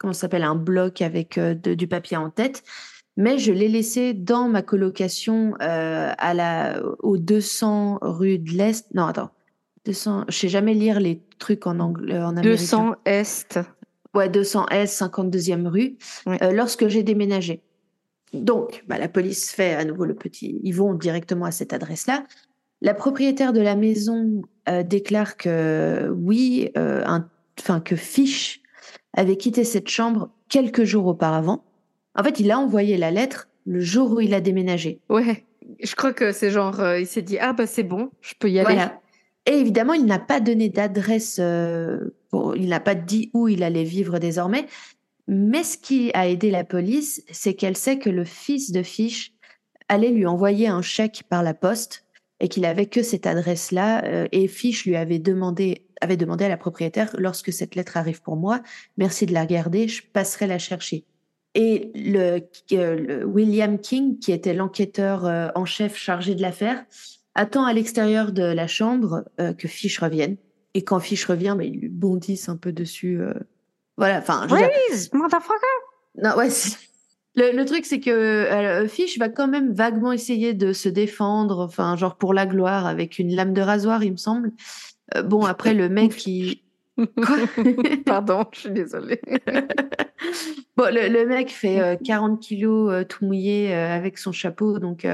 [0.00, 2.64] comment ça s'appelle un bloc avec du papier en tête
[3.20, 8.86] mais je l'ai laissé dans ma colocation euh, à la, aux 200 rue de l'Est.
[8.94, 9.30] Non, attends.
[9.84, 12.18] 200, je sais jamais lire les trucs en anglais.
[12.18, 13.58] En 200 Est.
[14.14, 15.96] Ouais, 200 Est, 52e rue,
[16.28, 17.62] euh, lorsque j'ai déménagé.
[18.32, 20.58] Donc, bah, la police fait à nouveau le petit.
[20.62, 22.24] Ils vont directement à cette adresse-là.
[22.80, 26.70] La propriétaire de la maison euh, déclare que oui,
[27.58, 28.59] enfin que Fish
[29.14, 31.64] avait quitté cette chambre quelques jours auparavant
[32.14, 35.00] en fait, il a envoyé la lettre le jour où il a déménagé.
[35.08, 35.46] Ouais,
[35.82, 38.50] je crois que c'est genre, euh, il s'est dit ah bah c'est bon, je peux
[38.50, 38.74] y aller.
[38.74, 39.00] Voilà.
[39.46, 42.10] Et évidemment, il n'a pas donné d'adresse, euh,
[42.56, 44.66] il n'a pas dit où il allait vivre désormais.
[45.28, 49.32] Mais ce qui a aidé la police, c'est qu'elle sait que le fils de Fish
[49.88, 52.04] allait lui envoyer un chèque par la poste
[52.40, 54.04] et qu'il avait que cette adresse-là.
[54.04, 58.22] Euh, et Fish lui avait demandé, avait demandé à la propriétaire lorsque cette lettre arrive
[58.22, 58.60] pour moi,
[58.96, 61.04] merci de la regarder, je passerai la chercher.
[61.54, 62.40] Et le,
[62.70, 66.84] le William King, qui était l'enquêteur euh, en chef chargé de l'affaire,
[67.34, 70.36] attend à l'extérieur de la chambre euh, que Fish revienne.
[70.74, 73.20] et quand Fish revient, bah, ils lui bondissent un peu dessus.
[73.96, 74.46] Voilà, enfin.
[74.46, 75.66] Please, motherfucker.
[76.22, 76.48] Non, ouais.
[77.36, 81.60] Le, le, truc, c'est que euh, Fish va quand même vaguement essayer de se défendre,
[81.60, 84.50] enfin, genre pour la gloire, avec une lame de rasoir, il me semble.
[85.16, 86.62] Euh, bon, après, le mec qui.
[86.96, 87.36] Quoi
[88.06, 89.20] Pardon, je suis désolée.
[90.76, 95.06] bon, le, le, mec fait 40 euh, kilos tout mouillé avec son chapeau, donc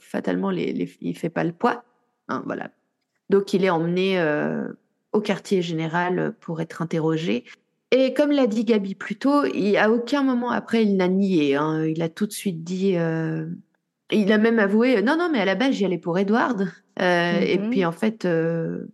[0.00, 1.84] fatalement, les, les, il fait pas le poids.
[2.28, 2.70] Hein, voilà.
[3.30, 4.22] Donc, il est emmené
[5.12, 7.44] au quartier général pour être interrogé.
[7.96, 11.54] Et comme l'a dit Gabi plus tôt, il, à aucun moment après il n'a nié.
[11.54, 11.84] Hein.
[11.86, 12.96] Il a tout de suite dit.
[12.96, 13.46] Euh,
[14.10, 16.68] il a même avoué non, non, mais à la base j'y allais pour Edward.
[17.00, 17.70] Euh, et mm-hmm.
[17.70, 18.86] puis en fait, euh,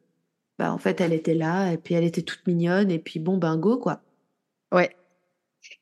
[0.61, 3.39] bah, en fait, elle était là, et puis elle était toute mignonne, et puis bon,
[3.39, 4.03] bingo, quoi.
[4.71, 4.91] Ouais.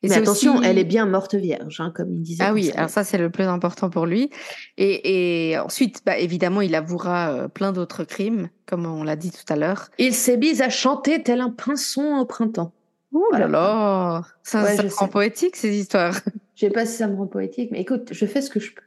[0.03, 2.45] Et mais attention, elle est bien morte vierge, hein, comme il disait.
[2.45, 4.29] Ah oui, alors ça c'est le plus important pour lui.
[4.77, 9.51] Et, et ensuite, bah, évidemment, il avouera plein d'autres crimes, comme on l'a dit tout
[9.51, 9.89] à l'heure.
[9.97, 12.71] Il s'est mis à chanter tel un pinson au printemps.
[13.11, 16.17] Ouh là là Ça, ça me rend poétique, ces histoires.
[16.55, 18.73] Je sais pas si ça me rend poétique, mais écoute, je fais ce que je
[18.73, 18.81] peux.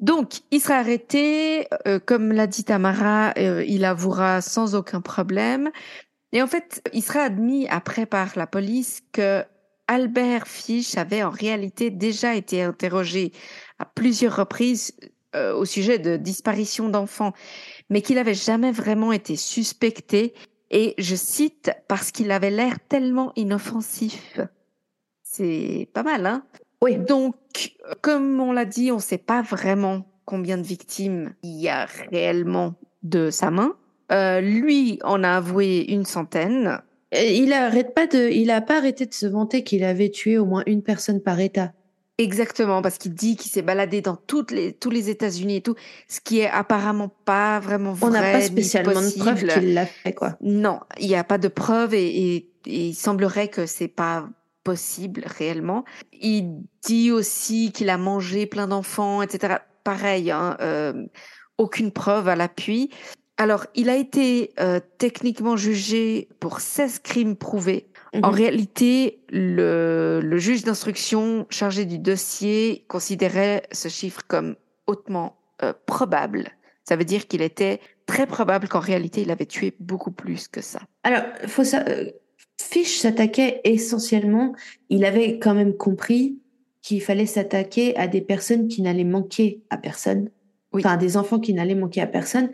[0.00, 1.66] Donc, il sera arrêté.
[1.86, 5.70] Euh, comme l'a dit Tamara, euh, il avouera sans aucun problème.
[6.32, 9.44] Et en fait, il sera admis après par la police que
[9.88, 13.32] Albert Fish avait en réalité déjà été interrogé
[13.78, 14.92] à plusieurs reprises
[15.34, 17.32] euh, au sujet de disparition d'enfants,
[17.88, 20.34] mais qu'il n'avait jamais vraiment été suspecté
[20.70, 24.40] et je cite parce qu'il avait l'air tellement inoffensif.
[25.22, 26.44] C'est pas mal, hein?
[26.82, 26.96] Oui.
[26.96, 27.34] Donc,
[28.00, 31.86] comme on l'a dit, on ne sait pas vraiment combien de victimes il y a
[32.10, 33.76] réellement de sa main.
[34.12, 36.80] Euh, lui en a avoué une centaine.
[37.12, 40.44] il arrête pas de, il a pas arrêté de se vanter qu'il avait tué au
[40.44, 41.72] moins une personne par État.
[42.18, 45.74] Exactement, parce qu'il dit qu'il s'est baladé dans toutes les, tous les États-Unis et tout,
[46.08, 48.08] ce qui est apparemment pas vraiment vrai.
[48.08, 50.38] On n'a pas spécialement de preuves qu'il l'a fait, quoi.
[50.40, 54.28] Non, il n'y a pas de preuves et, et, il semblerait que c'est pas
[54.66, 55.84] possible réellement.
[56.12, 59.58] Il dit aussi qu'il a mangé plein d'enfants, etc.
[59.84, 61.06] Pareil, hein, euh,
[61.56, 62.90] aucune preuve à l'appui.
[63.36, 67.86] Alors, il a été euh, techniquement jugé pour 16 crimes prouvés.
[68.12, 68.34] En mhm.
[68.34, 74.56] réalité, le, le juge d'instruction chargé du dossier considérait ce chiffre comme
[74.88, 76.48] hautement euh, probable.
[76.82, 80.60] Ça veut dire qu'il était très probable qu'en réalité, il avait tué beaucoup plus que
[80.60, 80.80] ça.
[81.04, 81.84] Alors, faut ça.
[81.86, 82.10] Euh,
[82.66, 84.52] Fish s'attaquait essentiellement.
[84.90, 86.38] Il avait quand même compris
[86.82, 90.30] qu'il fallait s'attaquer à des personnes qui n'allaient manquer à personne.
[90.72, 90.82] Oui.
[90.84, 92.50] Enfin, des enfants qui n'allaient manquer à personne.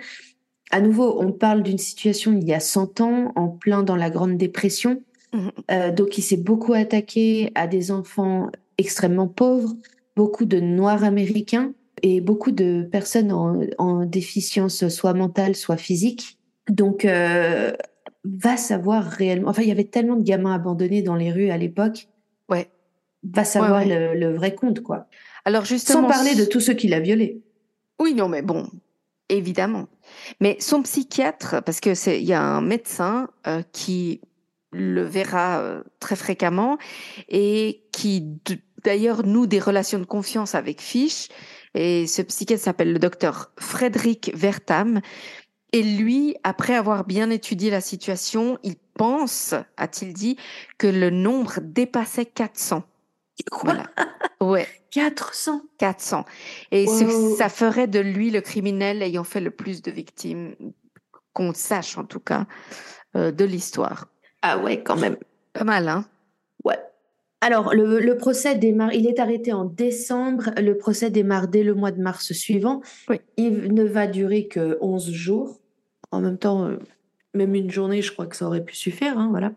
[0.70, 4.10] À nouveau, on parle d'une situation il y a 100 ans, en plein dans la
[4.10, 5.02] Grande Dépression.
[5.32, 5.50] Mhm.
[5.70, 9.74] Euh, donc, il s'est beaucoup attaqué à des enfants extrêmement pauvres,
[10.14, 16.38] beaucoup de Noirs américains et beaucoup de personnes en, déficience soit mentale, soit physique.
[16.68, 17.72] Donc, euh,
[18.24, 19.50] va savoir réellement.
[19.50, 22.08] Enfin, il y avait tellement de gamins abandonnés dans les rues à l'époque.
[22.48, 22.70] Ouais.
[23.24, 25.06] Va savoir Le, vrai compte, quoi.
[25.44, 26.02] Alors, justement.
[26.02, 27.42] Sans parler de tous ceux qu'il a violés.
[28.00, 28.68] Oui, non, mais bon,
[29.28, 29.88] évidemment.
[30.40, 34.20] Mais son psychiatre, parce que c'est, il y a un médecin euh, qui
[34.72, 36.78] le verra euh, très fréquemment
[37.28, 38.40] et qui
[38.82, 41.28] d'ailleurs noue des relations de confiance avec Fish.
[41.74, 45.00] Et ce psychiatre s'appelle le docteur Frédéric Vertam.
[45.72, 50.36] Et lui, après avoir bien étudié la situation, il pense, a-t-il dit,
[50.78, 52.82] que le nombre dépassait 400.
[53.50, 53.90] Voilà.
[54.40, 54.66] Ouais.
[54.90, 56.24] 400 400.
[56.70, 56.86] Et
[57.38, 60.54] ça ferait de lui le criminel ayant fait le plus de victimes,
[61.32, 62.46] qu'on sache en tout cas,
[63.16, 64.08] euh, de l'histoire.
[64.42, 65.16] Ah ouais, quand même.
[65.54, 66.04] Pas mal, hein?
[66.64, 66.78] Ouais.
[67.40, 71.90] Alors, le, procès démarre, il est arrêté en décembre, le procès démarre dès le mois
[71.90, 72.82] de mars suivant.
[73.08, 73.20] Oui.
[73.36, 75.61] Il ne va durer que 11 jours.
[76.12, 76.76] En même temps, euh,
[77.34, 79.52] même une journée, je crois que ça aurait pu suffire, hein, voilà.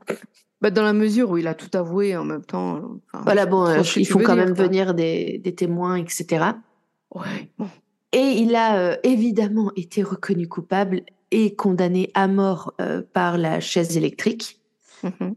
[0.61, 2.99] Bah, dans la mesure où il a tout avoué en même temps.
[3.23, 6.45] voilà, bon, euh, il faut quand même venir des, des, témoins, etc.
[7.13, 7.67] Ouais, bon.
[8.13, 12.73] Et il a euh, évidemment été reconnu coupable et condamné à mort
[13.11, 14.61] par la chaise électrique.
[15.03, 15.35] Mhm.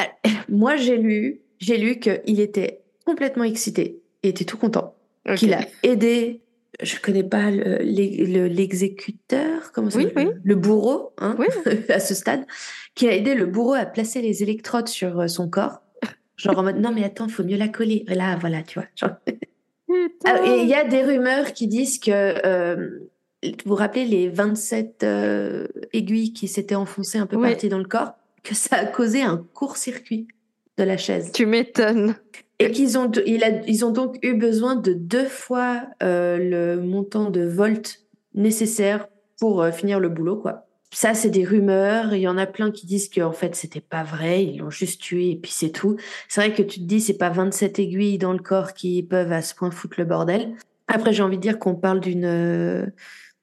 [0.48, 4.02] Moi, j'ai lu, j'ai lu qu'il était complètement excité.
[4.24, 4.94] Il était tout content.
[5.36, 6.42] Qu'il a aidé,
[6.82, 10.28] je connais pas l'exécuteur, comment ça oui, oui.
[10.44, 11.46] Le bourreau, hein, oui.
[11.88, 12.46] à ce stade,
[12.94, 15.82] qui a aidé le bourreau à placer les électrodes sur euh, son corps.
[16.36, 18.04] Genre en mode, non mais attends, faut mieux la coller.
[18.08, 18.88] Là, voilà, tu vois.
[20.24, 22.98] Ah, et il y a des rumeurs qui disent que euh,
[23.42, 27.84] vous vous rappelez les 27 euh, aiguilles qui s'étaient enfoncées un peu partout dans le
[27.84, 28.12] corps
[28.42, 30.28] que ça a causé un court-circuit
[30.76, 31.32] de la chaise.
[31.32, 32.16] Tu m'étonnes.
[32.58, 37.42] Et qu'ils ont, ils ont donc eu besoin de deux fois euh, le montant de
[37.42, 38.00] volts
[38.34, 40.66] nécessaire pour euh, finir le boulot, quoi.
[40.90, 42.14] ça, c'est des rumeurs.
[42.14, 44.44] Il y en a plein qui disent qu'en fait, c'était pas vrai.
[44.44, 45.96] Ils l'ont juste tué et puis c'est tout.
[46.28, 49.32] C'est vrai que tu te dis, c'est pas 27 aiguilles dans le corps qui peuvent
[49.32, 50.54] à ce point foutre le bordel.
[50.88, 52.86] Après, j'ai envie de dire qu'on parle d'une, euh,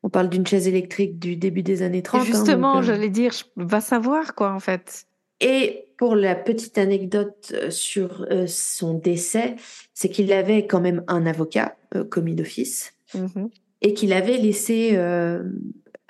[0.01, 2.21] on parle d'une chaise électrique du début des années 30.
[2.21, 5.05] Et hein, justement, j'allais dire, va savoir quoi, en fait.
[5.43, 9.55] Et pour la petite anecdote euh, sur son décès,
[9.93, 11.75] c'est qu'il avait quand même un avocat
[12.09, 13.45] commis d'office mmh
[13.85, 14.95] et qu'il avait laissé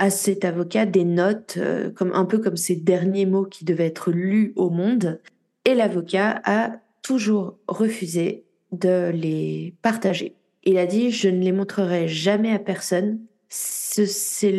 [0.04, 3.86] à cet avocat des notes, euh, comme un peu comme ces derniers mots qui devaient
[3.86, 5.22] être lus au monde.
[5.66, 10.36] Et l'avocat a toujours refusé de les partager.
[10.64, 13.20] Il a dit je ne les montrerai jamais à personne.
[13.56, 14.52] C'est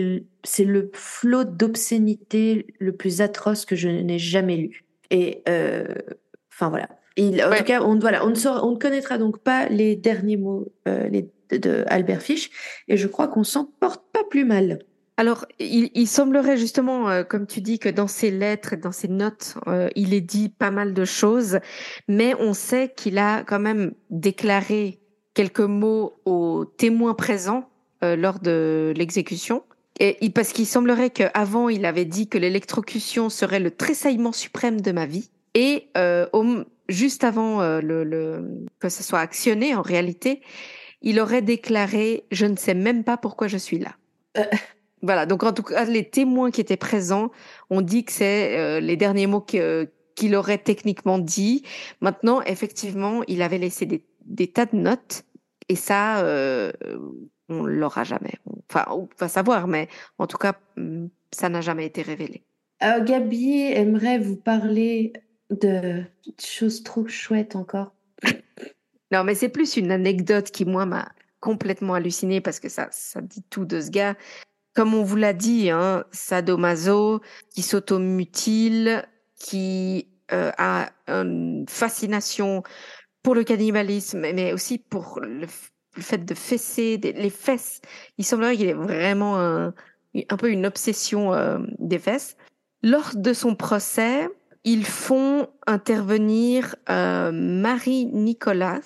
[0.65, 4.85] le, flot d'obscénité le plus atroce que je n'ai jamais lu.
[5.11, 5.87] Et euh,
[6.53, 6.89] enfin voilà.
[7.17, 10.37] Il, en tout cas, on, voilà, on ne, on ne connaîtra donc pas les derniers
[10.37, 12.51] mots euh, les, de Albert Fish,
[12.89, 14.79] et je crois qu'on s'en porte pas plus mal.
[15.17, 19.07] Alors, il, semblerait justement, euh, comme tu dis, que dans ses lettres et dans ses
[19.07, 21.61] notes, euh, il ait dit pas mal de choses,
[22.09, 25.01] mais on sait qu'il a quand même déclaré
[25.35, 27.69] quelques mots aux témoins présents
[28.17, 29.63] lors de l'exécution.
[30.35, 35.07] Parce qu'il semblerait qu'avant, il avait dit que l'électrocution serait le tressaillement suprême de ma
[35.07, 35.31] vie.
[35.55, 35.89] Et
[36.89, 40.43] juste avant le, que ce soit actionné, en réalité,
[41.05, 43.95] il aurait déclaré, je ne sais même pas pourquoi je suis là.
[45.05, 47.31] Voilà, donc en tout cas, les témoins qui étaient présents
[47.69, 51.63] ont dit que c'est euh, les derniers mots qu'il aurait techniquement dit.
[52.01, 55.25] Maintenant, effectivement, il avait laissé des, tas de notes
[55.69, 56.73] et ça, euh,
[57.49, 58.35] on l'aura jamais.
[58.71, 59.89] Enfin, on va savoir, mais
[60.19, 62.43] en tout cas, mm, ça n'a jamais été révélé.
[62.81, 65.13] Alors, Gabi aimerait vous parler
[65.51, 66.03] de
[66.43, 67.93] choses trop chouettes encore.
[69.13, 73.21] Non, mais c'est plus une anecdote qui, moi, m'a complètement hallucinée parce que ça, ça
[73.21, 74.17] dit tout de ce gars
[74.75, 77.21] comme on vous l'a dit, hein, sadomaso,
[77.55, 82.63] qui s'automutile, qui euh, a une fascination
[83.23, 85.47] pour le cannibalisme, mais aussi pour le,
[86.03, 87.81] fait de fesser les fesses.
[88.19, 92.37] Il semblerait qu'il ait vraiment un, peu une obsession euh, des fesses.
[92.83, 94.29] Lors de son procès,
[94.65, 98.81] ils font intervenir euh, Marie Nicolas,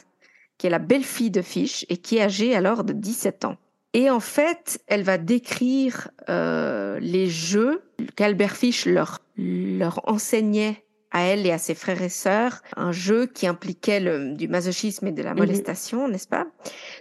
[0.56, 3.56] qui est la belle-fille de Fish et qui est âgée alors de 17 ans.
[3.94, 7.82] Et en fait, elle va décrire euh, les jeux
[8.16, 13.26] qu'Albert Fish leur, leur enseignait à elle et à ses frères et sœurs, un jeu
[13.26, 15.38] qui impliquait le, du masochisme et de la mhm.
[15.38, 16.46] molestation, n'est-ce pas?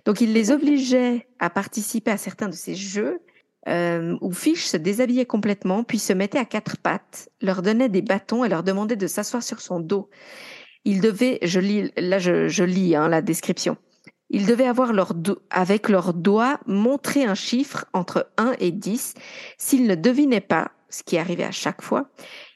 [0.06, 3.20] Donc il les obligeait à participer à certains de ces jeux
[3.68, 8.02] euh, où Fish se déshabillait complètement, puis se mettait à quatre pattes, leur donnait des
[8.02, 10.10] bâtons et leur demandait de s'asseoir sur son dos.
[10.86, 13.76] Il devait, je lis, là je, je lis hein, la description.
[14.30, 15.14] Ils devaient avoir leur
[15.50, 19.14] avec leurs doigts montrer un chiffre entre 1 et 10.
[19.58, 22.10] S'ils ne devinaient pas, ce qui arrivait à chaque fois,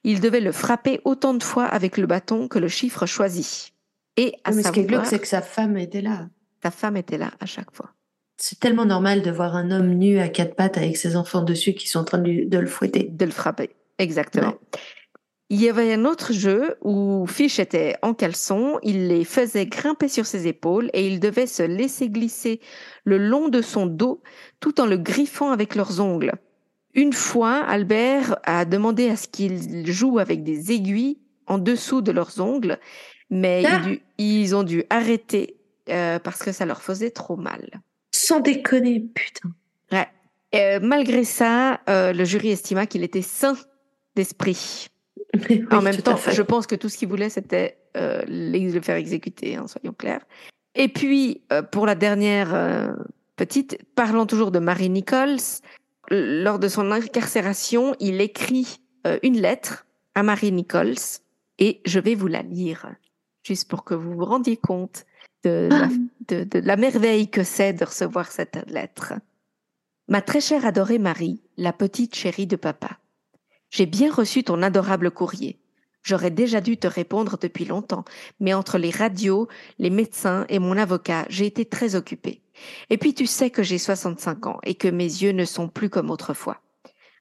[0.03, 3.73] ils devaient le frapper autant de fois avec le bâton que le chiffre choisi.
[4.17, 6.29] Et à Mais ce qui est glauque, c'est que sa femme était là.
[6.63, 7.91] Sa femme était là à chaque fois.
[8.37, 11.73] C'est tellement normal de voir un homme nu à quatre pattes avec ses enfants dessus
[11.73, 13.03] qui sont en train de, le fouetter.
[13.03, 13.69] De le frapper,
[13.99, 14.55] exactement.
[15.49, 20.07] Il y avait un autre jeu où Fish était en caleçon, il les faisait grimper
[20.07, 22.61] sur ses épaules et il devait se laisser glisser
[23.03, 24.23] le long de son dos
[24.59, 26.31] tout en le griffant avec leurs ongles.
[26.93, 32.11] Une fois, Albert a demandé à ce qu'ils jouent avec des aiguilles en dessous de
[32.11, 32.79] leurs ongles,
[33.29, 33.63] mais
[34.17, 35.57] ils, ah ont dû arrêter
[35.89, 37.81] euh, parce que ça leur faisait trop mal.
[38.11, 39.49] Sans déconner, putain.
[39.91, 40.07] Ouais.
[40.53, 43.55] Euh, malgré ça, euh, le jury estima qu'il était sain
[44.15, 44.87] d'esprit
[45.71, 49.65] en même temps, je pense que tout ce qu'il voulait, c'était le faire exécuter, hein,
[49.67, 50.25] soyons clairs.
[50.75, 52.95] Et puis, pour la dernière
[53.37, 55.39] petite, parlant toujours de Marie Nichols,
[56.11, 61.21] lors de son incarcération, il écrit euh, une lettre à Marie Nichols
[61.57, 62.93] et je vais vous la lire,
[63.43, 65.05] juste pour que vous vous rendiez compte
[65.43, 65.87] de, la,
[66.27, 69.13] de, de la merveille que c'est de recevoir cette lettre.
[70.07, 72.99] Ma très chère adorée Marie, la petite chérie de papa.
[73.69, 75.57] J'ai bien reçu ton adorable courrier.
[76.03, 78.03] J'aurais déjà dû te répondre depuis longtemps,
[78.39, 79.47] mais entre les radios,
[79.77, 82.41] les médecins et mon avocat, j'ai été très occupée.
[82.89, 85.89] Et puis tu sais que j'ai 65 ans et que mes yeux ne sont plus
[85.89, 86.61] comme autrefois.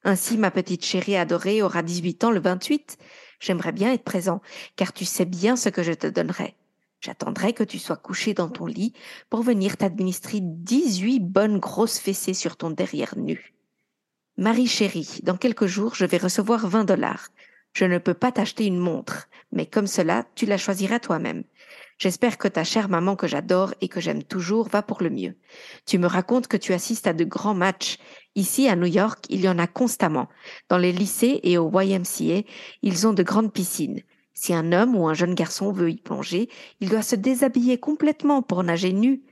[0.04, 2.98] Ainsi, ma petite chérie adorée aura 18 ans le 28.
[3.38, 4.40] J'aimerais bien être présent,
[4.76, 6.56] car tu sais bien ce que je te donnerai.
[7.00, 8.92] J'attendrai que tu sois couché dans ton lit
[9.30, 13.54] pour venir t'administrer 18 bonnes grosses fessées sur ton derrière nu.
[14.36, 17.28] Marie chérie, dans quelques jours, je vais recevoir 20 dollars.
[17.72, 21.44] Je ne peux pas t'acheter une montre, mais comme cela, tu la choisiras toi-même.
[22.00, 25.36] J'espère que ta chère maman que j'adore et que j'aime toujours va pour le mieux.
[25.84, 27.98] Tu me racontes que tu assistes à de grands matchs.
[28.34, 30.26] Ici, à New York, il y en a constamment.
[30.70, 32.48] Dans les lycées et au YMCA,
[32.80, 34.00] ils ont de grandes piscines.
[34.32, 36.48] Si un homme ou un jeune garçon veut y plonger,
[36.80, 39.22] il doit se déshabiller complètement pour nager nu.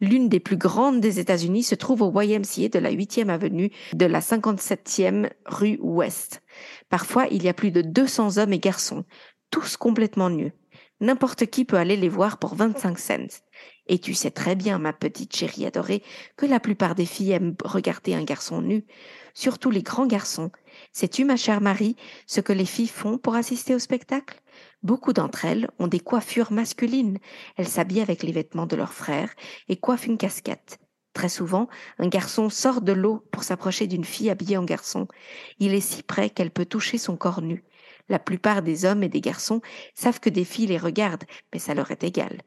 [0.00, 4.06] L'une des plus grandes des États-Unis se trouve au YMCA de la 8e avenue de
[4.06, 6.42] la 57e rue Ouest.
[6.88, 9.04] Parfois, il y a plus de 200 hommes et garçons,
[9.50, 10.52] tous complètement nus.
[11.00, 13.42] N'importe qui peut aller les voir pour 25 cents.
[13.86, 16.02] Et tu sais très bien, ma petite chérie adorée,
[16.38, 18.86] que la plupart des filles aiment regarder un garçon nu,
[19.34, 20.50] surtout les grands garçons.
[20.92, 24.40] Sais-tu, ma chère Marie, ce que les filles font pour assister au spectacle?
[24.82, 27.18] Beaucoup d'entre elles ont des coiffures masculines.
[27.56, 29.34] Elles s'habillent avec les vêtements de leurs frères
[29.68, 30.78] et coiffent une casquette.
[31.12, 31.68] Très souvent,
[31.98, 35.08] un garçon sort de l'eau pour s'approcher d'une fille habillée en garçon.
[35.58, 37.64] Il est si près qu'elle peut toucher son corps nu.
[38.08, 39.60] La plupart des hommes et des garçons
[39.94, 42.42] savent que des filles les regardent, mais ça leur est égal.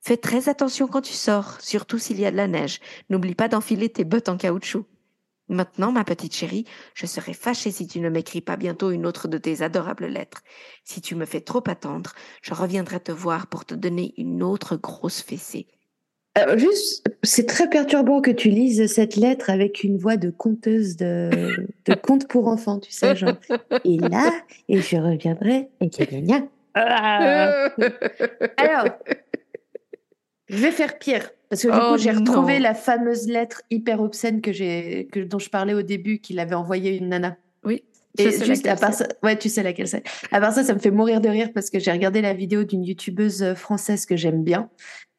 [0.00, 2.80] Fais très attention quand tu sors, surtout s'il y a de la neige.
[3.10, 4.86] N'oublie pas d'enfiler tes bottes en caoutchouc.
[5.48, 9.26] Maintenant, ma petite chérie, je serai fâchée si tu ne m'écris pas bientôt une autre
[9.26, 10.42] de tes adorables lettres.
[10.84, 14.76] Si tu me fais trop attendre, je reviendrai te voir pour te donner une autre
[14.76, 15.66] grosse fessée.
[16.38, 20.96] Euh, juste, c'est très perturbant que tu lises cette lettre avec une voix de conteuse
[20.96, 21.30] de,
[21.86, 23.34] de conte pour enfants, tu sais, genre.
[23.84, 24.30] Et là,
[24.68, 26.42] et je reviendrai, et gna
[26.74, 27.68] ah.
[28.56, 28.86] Alors,
[30.48, 31.30] je vais faire pire.
[31.48, 35.18] Parce que du coup, oh j'ai retrouvé la fameuse lettre hyper obscène que j'ai, que,
[35.18, 37.36] dont je parlais au début, qu'il avait envoyée une nana.
[37.64, 37.82] Oui.
[38.18, 40.04] Et juste à part ça, ouais, tu sais laquelle c'est.
[40.30, 42.62] À part ça, ça me fait mourir de rire parce que j'ai regardé la vidéo
[42.62, 44.68] d'une youtubeuse euh, française que j'aime bien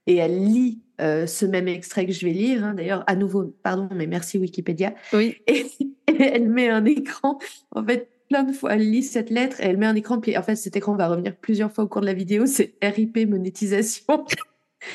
[0.08, 2.64] et elle lit euh, ce même extrait que je vais lire.
[2.64, 2.74] Hein.
[2.76, 4.94] D'ailleurs, à nouveau, pardon, mais merci Wikipédia.
[5.14, 5.38] Oui.
[5.48, 5.66] Et,
[6.08, 7.40] elle met un écran.
[7.72, 10.20] En fait, plein de fois, elle lit cette lettre et elle met un écran.
[10.20, 12.46] Puis en fait, cet écran va revenir plusieurs fois au cours de la vidéo.
[12.46, 14.26] C'est RIP monétisation.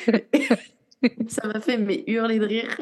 [1.27, 2.77] ça m'a fait mais hurler de rire.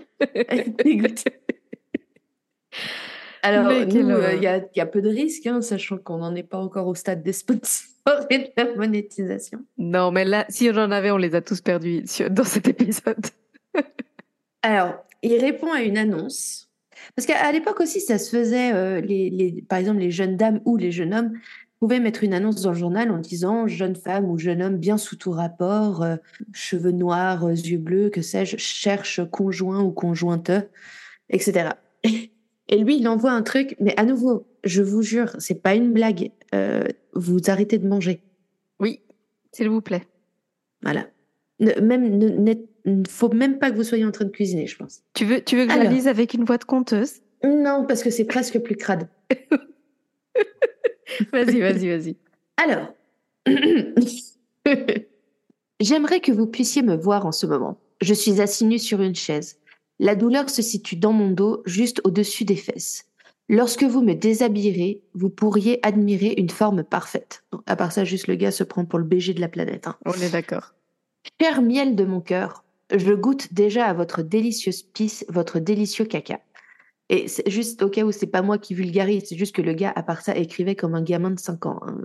[3.41, 4.41] Alors, euh, il
[4.75, 7.33] y, a, peu de risques, hein, sachant qu'on n'en est pas encore au stade des
[7.33, 9.59] sponsors de la monétisation.
[9.77, 13.25] Non, mais là, si on en avait, on les a tous perdus dans cet épisode.
[14.61, 16.69] Alors, il répond à une annonce.
[17.15, 20.77] Parce qu'à l'époque aussi, ça se faisait, euh, les, par exemple, les jeunes dames ou
[20.77, 21.33] les jeunes hommes
[21.79, 24.97] pouvaient mettre une annonce dans le journal en disant jeune femme ou jeune homme bien
[24.97, 26.15] sous tout rapport, euh,
[26.53, 30.51] cheveux noirs, yeux bleus, que sais-je, cherche conjoint ou conjointe,
[31.29, 31.69] etc.
[32.67, 35.93] Et lui, il envoie un truc, mais à nouveau, je vous jure, c'est pas une
[35.93, 36.31] blague.
[36.53, 38.21] Euh, vous arrêtez de manger.
[38.79, 39.01] Oui,
[39.51, 40.03] s'il vous plaît.
[40.81, 41.07] Voilà.
[41.59, 45.03] Ne, même, ne, faut même pas que vous soyez en train de cuisiner, je pense.
[45.13, 47.21] Tu veux, tu veux que je la lise avec une voix de conteuse?
[47.43, 49.07] Non, parce que c'est presque plus crade.
[51.31, 52.17] vas-y, vas-y, vas-y.
[52.57, 52.93] Alors,
[55.79, 57.79] j'aimerais que vous puissiez me voir en ce moment.
[58.01, 59.59] Je suis assis nu sur une chaise.
[59.99, 63.05] La douleur se situe dans mon dos, juste au-dessus des fesses.
[63.47, 67.43] Lorsque vous me déshabillerez, vous pourriez admirer une forme parfaite.
[67.67, 69.87] à part ça, juste le gars se prend pour le BG de la planète.
[69.87, 69.95] Hein.
[70.05, 70.73] On est d'accord.
[71.39, 72.65] Cher miel de mon cœur,
[72.95, 76.39] je goûte déjà à votre délicieuse pisse, votre délicieux caca.
[77.09, 79.73] Et c'est juste au cas où c'est pas moi qui vulgarise, c'est juste que le
[79.73, 81.79] gars, à part ça, écrivait comme un gamin de 5 ans.
[81.85, 81.99] Hein.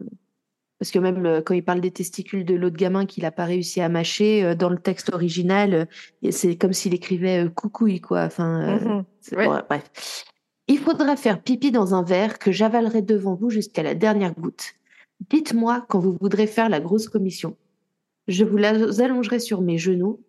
[0.80, 3.44] Parce que même euh, quand il parle des testicules de l'autre gamin qu'il n'a pas
[3.44, 5.86] réussi à mâcher, euh, dans le texte original,
[6.24, 8.22] euh, c'est comme s'il écrivait coucouille, quoi.
[8.22, 9.64] Enfin, mm-hmm.
[9.68, 10.24] bref.
[10.68, 14.72] Il faudra faire pipi dans un verre que j'avalerai devant vous jusqu'à la dernière goutte.
[15.28, 17.58] Dites-moi quand vous voudrez faire la grosse commission.
[18.26, 20.20] Je vous allongerai sur mes genoux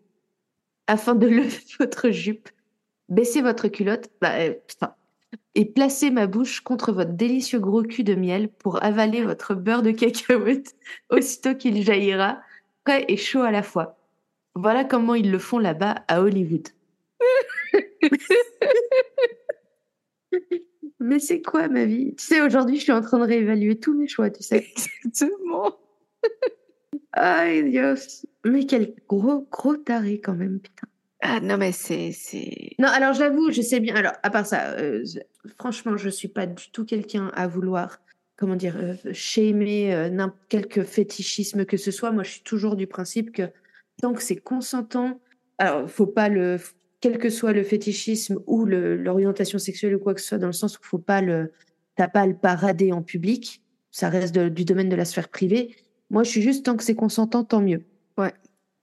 [0.87, 2.49] afin de lever votre jupe,
[3.07, 4.09] baisser votre culotte.
[4.19, 4.33] Bah,
[5.55, 9.81] et placer ma bouche contre votre délicieux gros cul de miel pour avaler votre beurre
[9.81, 10.75] de cacahuète
[11.09, 12.41] aussitôt qu'il jaillira,
[12.83, 13.97] prêt et chaud à la fois.
[14.55, 16.67] Voilà comment ils le font là-bas à Hollywood.
[20.99, 22.15] Mais c'est quoi ma vie?
[22.15, 24.67] Tu sais, aujourd'hui, je suis en train de réévaluer tous mes choix, tu sais.
[24.75, 25.75] Exactement.
[27.13, 28.25] Aïe, Dios.
[28.45, 30.87] Mais quel gros, gros taré quand même, putain.
[31.21, 32.11] Ah non, mais c'est.
[32.79, 33.95] Non, alors j'avoue, je sais bien.
[33.95, 35.03] Alors, à part ça, euh,
[35.59, 38.01] franchement, je suis pas du tout quelqu'un à vouloir,
[38.37, 42.11] comment dire, euh, shamer euh, quelque fétichisme que ce soit.
[42.11, 43.43] Moi, je suis toujours du principe que
[44.01, 45.19] tant que c'est consentant,
[45.59, 46.57] alors, faut pas le.
[47.01, 50.53] Quel que soit le fétichisme ou l'orientation sexuelle ou quoi que ce soit, dans le
[50.53, 51.51] sens où faut pas le.
[51.95, 53.61] T'as pas le parader en public.
[53.91, 55.75] Ça reste du domaine de la sphère privée.
[56.09, 57.83] Moi, je suis juste tant que c'est consentant, tant mieux.
[58.17, 58.33] Ouais.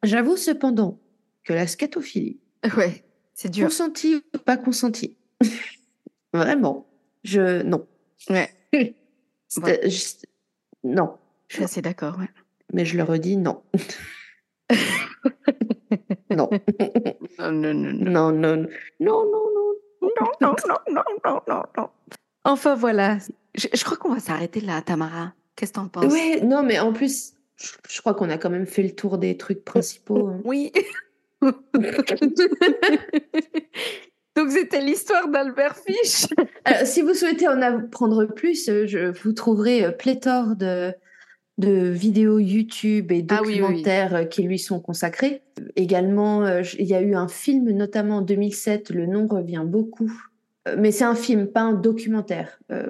[0.05, 1.01] J'avoue cependant
[1.53, 2.39] la scatophilie.
[2.77, 3.69] Ouais, c'est dur.
[3.69, 5.17] Consenti ou pas consenti?
[6.33, 6.89] Vraiment.
[7.25, 7.63] Je.
[7.63, 7.87] Non.
[8.31, 8.51] Ouais.
[10.85, 11.19] Non.
[11.49, 12.29] Je suis assez d'accord, ouais.
[12.73, 13.63] Mais je le redis, non.
[16.31, 16.49] non.
[17.41, 17.51] non.
[17.51, 18.33] Non, non, non.
[18.33, 18.57] Non, non,
[19.01, 19.69] non, non.
[20.41, 20.77] Non, non,
[21.25, 21.91] non, non, non.
[22.45, 23.19] Enfin, voilà.
[23.55, 25.33] Je, crois qu'on va s'arrêter là, Tamara.
[25.57, 26.13] Qu'est-ce que t'en penses?
[26.13, 29.37] Ouais, non, mais en plus, je, crois qu'on a quand même fait le tour des
[29.37, 30.29] trucs principaux.
[30.29, 30.41] Hein.
[30.45, 30.73] Oui.
[34.37, 36.27] Donc c'était l'histoire d'Albert Fish.
[36.65, 40.93] Alors, si vous souhaitez en apprendre plus, euh, je, vous trouverez euh, pléthore de,
[41.59, 43.61] de vidéos YouTube et Ah oui, oui, oui.
[43.61, 45.43] documentaires euh, qui lui sont consacrés.
[45.75, 50.13] Également, euh, il y a eu un film, notamment en 2007, le nom revient beaucoup.
[50.69, 52.61] Euh, Mais c'est un film, pas un documentaire.
[52.71, 52.87] Euh,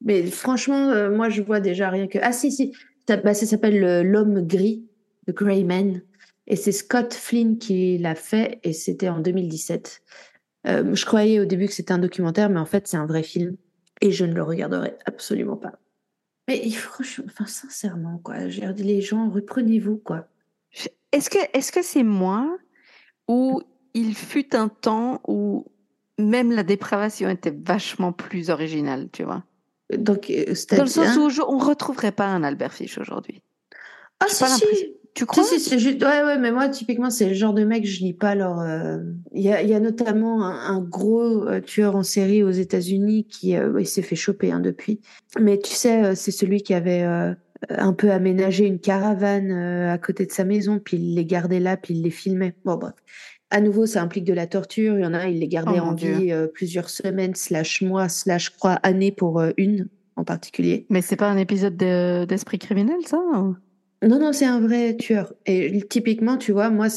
[0.00, 2.18] mais franchement, euh, moi, je vois déjà rien que...
[2.22, 2.72] Ah si, si,
[3.08, 4.84] ça, bah, ça s'appelle euh, L'homme gris,
[5.26, 6.02] The Grey Man.
[6.46, 10.02] Et c'est Scott Flynn qui l'a fait, et c'était en 2017.
[10.66, 13.22] Euh, je croyais au début que c'était un documentaire, mais en fait, c'est un vrai
[13.22, 13.56] film.
[14.00, 15.72] Et je ne le regarderai absolument pas.
[16.48, 18.48] Mais faut, enfin, sincèrement, quoi.
[18.48, 20.26] Je dire, les gens, reprenez-vous, quoi.
[21.12, 22.58] Est-ce que est-ce que c'est moi
[23.28, 23.62] ou
[23.94, 25.66] il fut un temps où
[26.18, 29.44] même la dépravation était vachement plus originale, tu vois?
[29.96, 33.42] Donc, euh, Dans le sens où on retrouverait pas un Albert Fish aujourd'hui.
[34.20, 34.94] Ah, si, si.
[35.14, 36.02] Tu Si, crois si, c'est juste.
[36.02, 38.58] Ouais, ouais, mais moi, typiquement, c'est le genre de mec, je lis pas leur.
[38.60, 38.98] euh,
[39.32, 42.50] Il y, a, il y a notamment un, un gros euh, tueur en série aux
[42.50, 45.00] États-Unis qui euh, il s'est fait choper hein, depuis.
[45.40, 47.32] Mais tu sais, euh, c'est celui qui avait euh,
[47.70, 51.60] un peu aménagé une caravane euh, à côté de sa maison, puis il les gardait
[51.60, 52.54] là, puis il les filmait.
[52.64, 52.94] Bon, bref.
[53.50, 54.98] À nouveau, ça implique de la torture.
[54.98, 58.08] Il y en a, il les gardait Oh, en vie euh, plusieurs semaines, slash mois,
[58.08, 59.86] slash, je crois, années pour euh, une
[60.16, 60.86] en particulier.
[60.90, 63.54] Mais c'est pas un épisode de- d'esprit criminel, ça ou
[64.06, 65.34] Non, non, c'est un vrai tueur.
[65.46, 66.88] Et typiquement, tu vois, moi,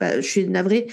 [0.00, 0.86] bah, je suis navrée.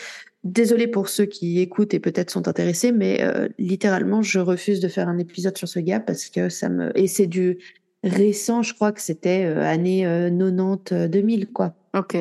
[0.44, 4.90] Désolée pour ceux qui écoutent et peut-être sont intéressés, mais euh, littéralement, je refuse de
[4.90, 6.92] faire un épisode sur ce gars parce que ça me.
[7.00, 7.60] Et c'est du
[8.04, 11.76] récent, je crois que c'était euh, années euh, 90-2000, quoi.
[11.94, 12.18] Ok.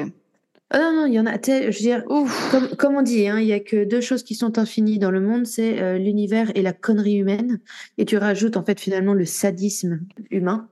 [0.70, 1.32] Ah non, non, il y en a.
[1.42, 2.50] Je veux dire, Ouf.
[2.50, 5.10] comme, comme on dit, hein, il y a que deux choses qui sont infinies dans
[5.10, 7.60] le monde, c'est euh, l'univers et la connerie humaine.
[7.98, 10.68] Et tu rajoutes en fait finalement le sadisme humain.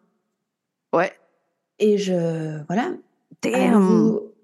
[0.95, 1.13] Ouais.
[1.81, 2.93] Et je, voilà,
[3.45, 3.73] à Damn.
[3.73, 4.35] nouveau,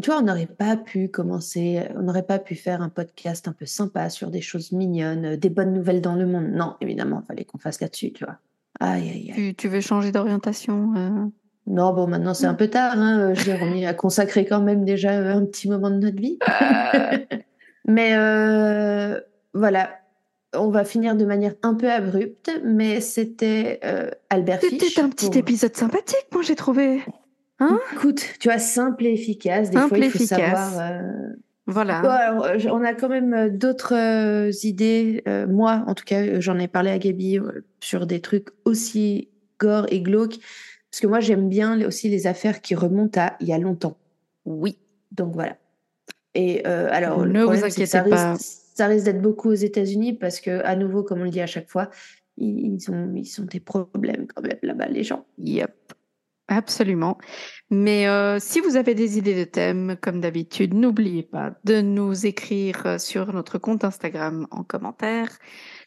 [0.00, 3.52] tu vois, on n'aurait pas pu commencer, on n'aurait pas pu faire un podcast un
[3.52, 6.48] peu sympa sur des choses mignonnes, euh, des bonnes nouvelles dans le monde.
[6.52, 8.38] Non, évidemment, il fallait qu'on fasse là-dessus, tu vois.
[8.80, 9.34] Aïe, aïe, aïe.
[9.34, 11.26] Tu, tu veux changer d'orientation euh?
[11.66, 13.32] Non, bon, maintenant c'est un peu tard, hein.
[13.32, 16.38] Dire, on y a consacré quand même déjà euh, un petit moment de notre vie.
[17.86, 19.20] Mais euh,
[19.52, 19.90] voilà,
[20.54, 24.80] on va finir de manière un peu abrupte, mais c'était euh, Albert Fish.
[24.82, 27.02] C'était un petit pour- épisode sympathique, moi j'ai trouvé.
[27.60, 27.80] Hein?
[27.94, 29.70] Écoute, tu vois, simple et efficace.
[29.70, 30.38] Des Simple fois, et il faut efficace.
[30.38, 30.78] savoir.
[30.92, 31.02] euh,
[31.66, 32.00] Voilà.
[32.02, 35.22] Bon, alors, euh, on a quand même euh, d'autres euh, idées.
[35.26, 37.40] euh, moi, en tout cas, j'en ai parlé à Gabi
[37.80, 39.28] sur des trucs aussi
[39.58, 40.38] gore et glauques.
[40.90, 43.96] Parce que moi, j'aime bien aussi les affaires qui remontent à il y a longtemps.
[44.46, 44.78] Oui.
[45.10, 45.56] Donc voilà.
[46.34, 48.32] Et euh, alors, Ne vous inquiétez pas.
[48.34, 51.40] risque, ça risque d'être beaucoup aux États-Unis parce que, à nouveau, comme on le dit
[51.40, 51.90] à chaque fois,
[52.36, 53.12] ils, ont,
[53.44, 55.26] des problèmes quand même là-bas, les gens.
[55.38, 55.74] Yep.
[56.46, 57.18] Absolument.
[57.70, 62.24] Mais euh, si vous avez des idées de thèmes, comme d'habitude, n'oubliez pas de nous
[62.24, 65.28] écrire euh, sur notre compte Instagram en commentaire.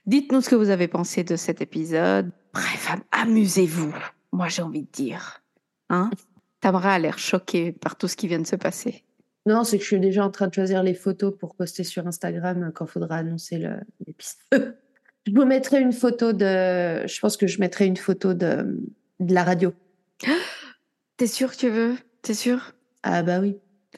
[0.06, 2.30] Dites-nous ce que vous avez pensé de cet épisode.
[2.54, 3.96] Bref, am- amusez-vous.
[4.34, 5.42] Moi, j'ai envie de dire.
[5.90, 6.12] Hein?
[6.60, 9.06] Tamara a l'air choquée par tout ce qui vient de se passer.
[9.48, 12.06] Non, c'est que je suis déjà en train de choisir les photos pour poster sur
[12.08, 13.58] Instagram quand faudra annoncer
[14.06, 14.78] l'épisode.
[15.28, 17.08] je vous mettrai une photo de.
[17.08, 18.80] Je pense que je mettrai une photo de,
[19.20, 19.74] de la radio.
[21.18, 21.96] T'es sûr que tu veux?
[22.22, 22.74] T'es sûr?
[23.04, 23.58] Ah bah oui,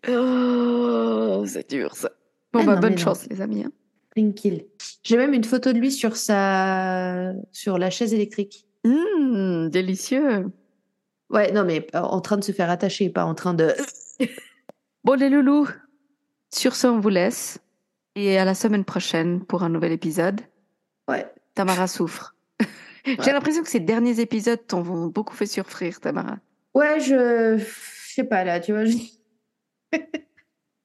[0.10, 2.10] Oh, c'est dur ça.
[2.54, 2.98] Bon, Ah bah, non, bonne non.
[2.98, 3.64] chance, les amis.
[3.66, 3.72] hein.
[4.16, 4.66] tranquille.
[5.04, 8.66] J'ai même une photo de lui sur sa sur la chaise électrique.
[8.86, 10.48] Mmh, délicieux.
[11.30, 13.74] Ouais, non mais euh, en train de se faire attacher, pas en train de.
[15.04, 15.68] Bon, les loulous,
[16.54, 17.60] sur ce, on vous laisse.
[18.16, 20.42] Et à la semaine prochaine pour un nouvel épisode.
[21.10, 21.26] Ouais.
[21.56, 22.36] Tamara souffre.
[23.06, 26.38] J'ai l'impression que ces derniers épisodes t'ont beaucoup fait souffrir, Tamara.
[26.74, 27.58] Ouais, je.
[27.58, 28.86] Je sais pas là, tu vois.
[28.86, 28.98] je-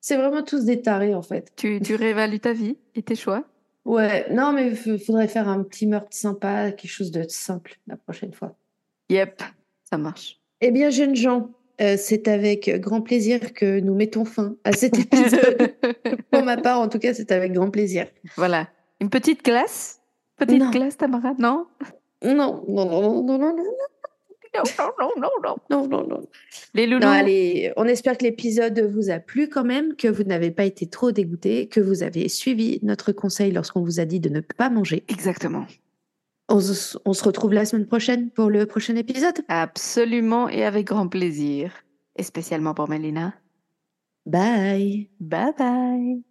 [0.00, 1.52] C'est vraiment tous des tarés en fait.
[1.56, 3.44] Tu, tu réévalues ta vie et tes choix?
[3.84, 7.96] Ouais, non mais il faudrait faire un petit meurtre sympa, quelque chose de simple la
[7.98, 8.56] prochaine fois.
[9.10, 9.42] Yep,
[9.84, 10.40] ça marche.
[10.62, 14.98] Eh bien, jeunes gens, euh, c'est avec grand plaisir que nous mettons fin à cet
[14.98, 15.74] épisode.
[16.30, 18.06] Pour ma part, en tout cas, c'est avec grand plaisir.
[18.36, 18.68] voilà.
[19.00, 20.00] Une petite glace?
[20.36, 20.70] Petite Non.
[20.70, 21.34] glace, Tamara?
[21.38, 21.66] Non?
[22.24, 23.64] Non, non, non, non, non, non, non,
[24.54, 25.56] Non, non, non, non, non.
[25.70, 26.20] non, non, non.
[26.74, 27.00] Les loulous?
[27.02, 30.64] Non, allez, on espère que l'épisode vous a plu quand même, que vous n'avez pas
[30.64, 34.40] été trop dégoûté, que vous avez suivi notre conseil lorsqu'on vous a dit de ne
[34.40, 35.04] pas manger.
[35.08, 35.64] Exactement.
[36.48, 39.44] On se, on se retrouve la semaine prochaine pour le prochain épisode.
[39.48, 41.72] Absolument et avec grand plaisir.
[42.16, 43.34] Et spécialement pour Mélina.
[44.26, 45.10] Bye.
[45.20, 46.27] Bye bye.